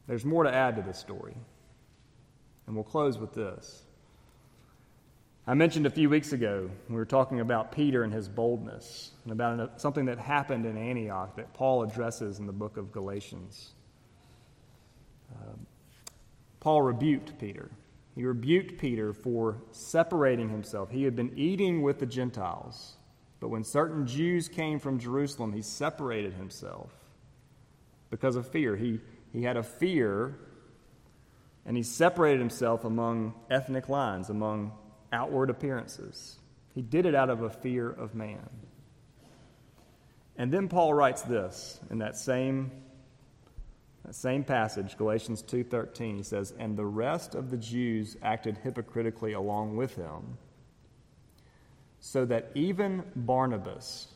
There's 0.07 0.25
more 0.25 0.45
to 0.45 0.55
add 0.55 0.77
to 0.77 0.83
this 0.83 0.99
story. 0.99 1.35
And 2.67 2.75
we'll 2.75 2.85
close 2.85 3.19
with 3.19 3.35
this. 3.35 3.83
I 5.47 5.53
mentioned 5.53 5.85
a 5.85 5.91
few 5.91 6.09
weeks 6.09 6.33
ago, 6.33 6.71
we 6.89 6.95
were 6.95 7.05
talking 7.05 7.41
about 7.41 7.71
Peter 7.73 8.03
and 8.03 8.13
his 8.13 8.29
boldness, 8.29 9.11
and 9.25 9.33
about 9.33 9.79
something 9.79 10.07
that 10.07 10.19
happened 10.19 10.65
in 10.65 10.79
Antioch 10.79 11.37
that 11.37 11.53
Paul 11.53 11.83
addresses 11.83 12.39
in 12.39 12.47
the 12.47 12.53
book 12.53 12.79
of 12.79 12.93
Galatians. 12.93 13.73
Um, 15.35 15.67
Paul 16.61 16.81
rebuked 16.81 17.39
Peter. 17.39 17.71
He 18.15 18.25
rebuked 18.25 18.79
Peter 18.79 19.13
for 19.13 19.63
separating 19.73 20.49
himself. 20.49 20.91
He 20.91 21.03
had 21.05 21.17
been 21.17 21.33
eating 21.37 21.83
with 21.83 21.99
the 21.99 22.07
Gentiles, 22.07 22.97
but 23.41 23.49
when 23.49 23.65
certain 23.65 24.07
Jews 24.07 24.49
came 24.49 24.79
from 24.79 24.99
Jerusalem, 24.99 25.53
he 25.53 25.63
separated 25.63 26.35
himself 26.35 26.93
because 28.11 28.37
of 28.37 28.47
fear. 28.49 28.77
He, 28.77 29.01
he 29.33 29.43
had 29.43 29.57
a 29.57 29.63
fear, 29.65 30.39
and 31.67 31.77
he 31.77 31.83
separated 31.83 32.39
himself 32.39 32.85
among 32.85 33.35
ethnic 33.51 33.89
lines, 33.89 34.31
among 34.31 34.73
outward 35.13 35.51
appearances. 35.51 36.39
He 36.73 36.83
did 36.83 37.07
it 37.07 37.15
out 37.15 37.31
of 37.31 37.43
a 37.43 37.51
fear 37.51 37.91
of 37.91 38.15
man. 38.15 38.49
And 40.37 40.53
then 40.53 40.69
Paul 40.69 40.95
writes 40.95 41.23
this 41.23 41.81
in 41.91 41.99
that 41.99 42.17
same, 42.17 42.71
that 44.05 44.15
same 44.15 44.45
passage, 44.45 44.97
Galatians 44.99 45.43
2.13. 45.43 46.17
He 46.17 46.23
says, 46.23 46.53
And 46.59 46.77
the 46.77 46.85
rest 46.85 47.35
of 47.35 47.51
the 47.51 47.57
Jews 47.57 48.17
acted 48.23 48.59
hypocritically 48.59 49.33
along 49.33 49.77
with 49.77 49.97
him, 49.97 50.37
so 52.01 52.27
that 52.27 52.51
even 52.55 53.03
Barnabas 53.17 54.09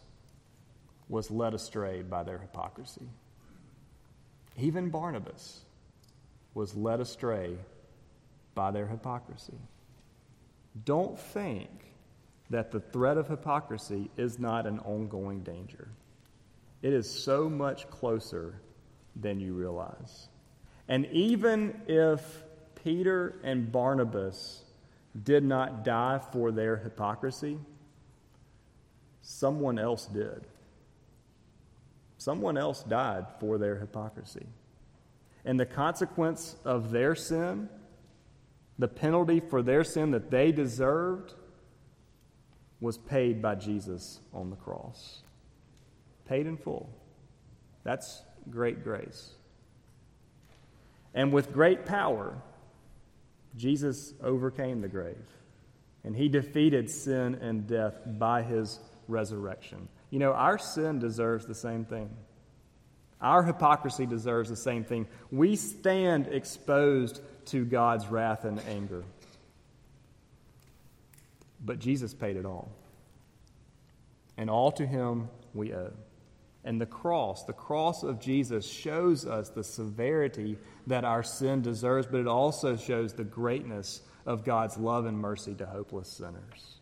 was 1.08 1.30
led 1.30 1.54
astray 1.54 2.02
by 2.02 2.22
their 2.22 2.38
hypocrisy. 2.38 3.08
Even 4.58 4.90
Barnabas 4.90 5.60
was 6.52 6.74
led 6.74 7.00
astray 7.00 7.56
by 8.54 8.70
their 8.70 8.86
hypocrisy. 8.86 9.58
Don't 10.84 11.18
think 11.18 11.68
that 12.50 12.70
the 12.70 12.80
threat 12.80 13.16
of 13.16 13.28
hypocrisy 13.28 14.10
is 14.16 14.38
not 14.38 14.66
an 14.66 14.80
ongoing 14.80 15.40
danger. 15.40 15.88
It 16.82 16.92
is 16.92 17.08
so 17.08 17.48
much 17.48 17.88
closer 17.88 18.60
than 19.20 19.40
you 19.40 19.52
realize. 19.52 20.28
And 20.88 21.06
even 21.06 21.82
if 21.86 22.44
Peter 22.82 23.38
and 23.42 23.70
Barnabas 23.70 24.64
did 25.22 25.44
not 25.44 25.84
die 25.84 26.20
for 26.32 26.50
their 26.50 26.76
hypocrisy, 26.76 27.58
someone 29.20 29.78
else 29.78 30.06
did. 30.06 30.46
Someone 32.18 32.56
else 32.56 32.82
died 32.82 33.26
for 33.40 33.58
their 33.58 33.76
hypocrisy. 33.76 34.46
And 35.44 35.58
the 35.58 35.66
consequence 35.66 36.56
of 36.64 36.90
their 36.90 37.14
sin, 37.14 37.68
the 38.78 38.88
penalty 38.88 39.40
for 39.40 39.62
their 39.62 39.84
sin 39.84 40.10
that 40.12 40.30
they 40.30 40.52
deserved, 40.52 41.34
was 42.80 42.98
paid 42.98 43.42
by 43.42 43.54
Jesus 43.54 44.20
on 44.32 44.50
the 44.50 44.56
cross. 44.56 45.22
Paid 46.26 46.46
in 46.46 46.56
full. 46.56 46.90
That's 47.82 48.22
great 48.50 48.84
grace. 48.84 49.30
And 51.14 51.32
with 51.32 51.52
great 51.52 51.86
power, 51.86 52.36
Jesus 53.56 54.14
overcame 54.22 54.80
the 54.80 54.88
grave. 54.88 55.16
And 56.04 56.14
he 56.14 56.28
defeated 56.28 56.90
sin 56.90 57.34
and 57.36 57.66
death 57.66 57.94
by 58.06 58.42
his 58.42 58.78
resurrection. 59.08 59.88
You 60.10 60.20
know, 60.20 60.32
our 60.32 60.58
sin 60.58 60.98
deserves 60.98 61.46
the 61.46 61.54
same 61.54 61.84
thing. 61.84 62.08
Our 63.20 63.42
hypocrisy 63.42 64.06
deserves 64.06 64.48
the 64.48 64.56
same 64.56 64.84
thing. 64.84 65.06
We 65.30 65.56
stand 65.56 66.28
exposed 66.28 67.20
to 67.46 67.64
God's 67.64 68.06
wrath 68.06 68.44
and 68.44 68.60
anger. 68.68 69.02
But 71.64 71.80
Jesus 71.80 72.14
paid 72.14 72.36
it 72.36 72.46
all. 72.46 72.70
And 74.36 74.48
all 74.48 74.70
to 74.72 74.86
him 74.86 75.28
we 75.52 75.74
owe. 75.74 75.92
And 76.64 76.80
the 76.80 76.86
cross, 76.86 77.44
the 77.44 77.52
cross 77.52 78.02
of 78.02 78.20
Jesus, 78.20 78.66
shows 78.66 79.26
us 79.26 79.48
the 79.48 79.64
severity 79.64 80.58
that 80.86 81.04
our 81.04 81.22
sin 81.22 81.62
deserves, 81.62 82.06
but 82.06 82.20
it 82.20 82.26
also 82.26 82.76
shows 82.76 83.14
the 83.14 83.24
greatness 83.24 84.02
of 84.26 84.44
God's 84.44 84.76
love 84.76 85.06
and 85.06 85.18
mercy 85.18 85.54
to 85.54 85.66
hopeless 85.66 86.08
sinners. 86.08 86.78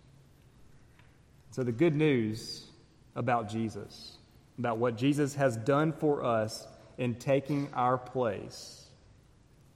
So, 1.51 1.63
the 1.63 1.73
good 1.73 1.95
news 1.95 2.67
about 3.15 3.49
Jesus, 3.49 4.19
about 4.59 4.79
what 4.79 4.97
Jesus 4.97 5.35
has 5.35 5.57
done 5.57 5.93
for 5.93 6.25
us 6.25 6.67
in 6.99 7.15
taking 7.15 7.69
our 7.73 7.99
place, 7.99 8.87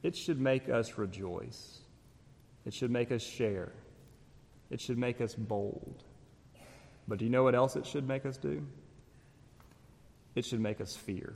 it 0.03 0.17
should 0.17 0.41
make 0.41 0.69
us 0.69 0.99
rejoice. 0.99 1.81
It 2.67 2.75
should 2.75 2.91
make 2.91 3.13
us 3.13 3.23
share. 3.23 3.73
It 4.71 4.81
should 4.81 4.99
make 4.99 5.21
us 5.21 5.35
bold. 5.35 6.05
But 7.09 7.19
do 7.19 7.25
you 7.25 7.31
know 7.31 7.43
what 7.43 7.55
else 7.55 7.77
it 7.77 7.87
should 7.87 8.07
make 8.07 8.25
us 8.25 8.37
do? 8.37 8.67
It 10.35 10.45
should 10.45 10.61
make 10.61 10.81
us 10.81 10.97
fear. 10.97 11.35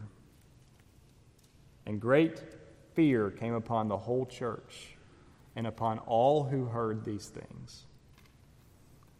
And 1.87 2.01
great 2.01 2.43
fear 2.95 3.31
came 3.31 3.55
upon 3.55 3.89
the 3.89 3.97
whole 3.97 4.27
church 4.27 4.97
and 5.57 5.67
upon 5.67 5.99
all 6.01 6.45
who 6.45 6.65
heard 6.67 7.05
these 7.05 7.29
things. 7.29 7.85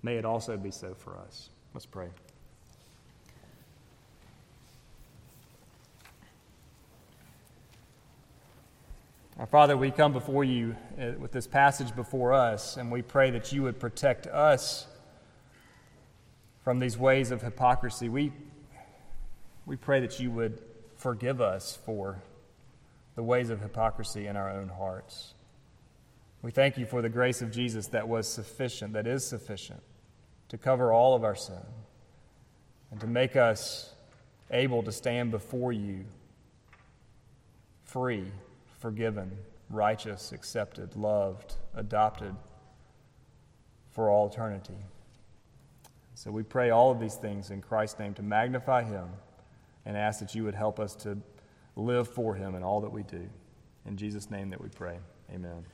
May 0.03 0.17
it 0.17 0.25
also 0.25 0.57
be 0.57 0.71
so 0.71 0.95
for 0.95 1.19
us. 1.19 1.51
Let's 1.73 1.87
pray. 1.87 2.09
Our 9.37 9.47
Father, 9.47 9.77
we 9.77 9.91
come 9.91 10.13
before 10.13 10.45
you 10.45 10.77
uh, 10.97 11.13
with 11.19 11.33
this 11.33 11.49
passage 11.49 11.95
before 11.97 12.33
us, 12.33 12.77
and 12.77 12.93
we 12.93 13.03
pray 13.03 13.31
that 13.33 13.53
you 13.53 13.65
would 13.65 13.81
protect 13.81 14.29
us 14.29 14.87
from 16.63 16.79
these 16.79 16.97
ways 16.97 17.33
of 17.33 17.43
hypocrisy. 17.43 18.09
We, 18.09 18.33
we 19.67 19.77
pray 19.77 20.01
that 20.01 20.21
you 20.21 20.31
would 20.31 20.61
forgive 20.97 21.41
us 21.41 21.79
for 21.85 22.23
the 23.15 23.23
ways 23.23 23.51
of 23.51 23.61
hypocrisy 23.61 24.27
in 24.27 24.37
our 24.37 24.51
own 24.51 24.69
hearts. 24.69 25.35
We 26.43 26.51
thank 26.51 26.77
you 26.77 26.85
for 26.85 27.01
the 27.01 27.09
grace 27.09 27.41
of 27.41 27.51
Jesus 27.51 27.87
that 27.89 28.07
was 28.07 28.29
sufficient, 28.29 28.93
that 28.93 29.07
is 29.07 29.27
sufficient 29.27 29.83
to 30.49 30.59
cover 30.59 30.93
all 30.93 31.15
of 31.15 31.25
our 31.25 31.35
sin 31.35 31.65
and 32.91 33.01
to 33.01 33.07
make 33.07 33.37
us 33.37 33.95
able 34.51 34.83
to 34.83 34.93
stand 34.93 35.31
before 35.31 35.73
you 35.73 36.05
free, 37.83 38.27
forgiven, 38.81 39.31
righteous, 39.71 40.33
accepted, 40.33 40.95
loved, 40.97 41.55
adopted 41.75 42.35
for 43.91 44.11
all 44.11 44.27
eternity. 44.27 44.77
So 46.15 46.31
we 46.31 46.43
pray 46.43 46.71
all 46.71 46.91
of 46.91 47.01
these 47.01 47.15
things 47.15 47.51
in 47.51 47.61
Christ's 47.61 47.99
name 47.99 48.15
to 48.15 48.23
magnify 48.23 48.85
Him 48.85 49.09
and 49.87 49.97
ask 49.97 50.21
that 50.21 50.35
you 50.35 50.45
would 50.45 50.55
help 50.55 50.81
us 50.81 50.95
to 50.97 51.19
live 51.77 52.09
for 52.09 52.35
Him 52.35 52.55
in 52.55 52.63
all 52.63 52.81
that 52.81 52.93
we 52.93 53.03
do. 53.03 53.29
In 53.87 53.97
Jesus' 53.97 54.31
name 54.31 54.51
that 54.51 54.61
we 54.61 54.69
pray. 54.69 54.99
Amen. 55.33 55.65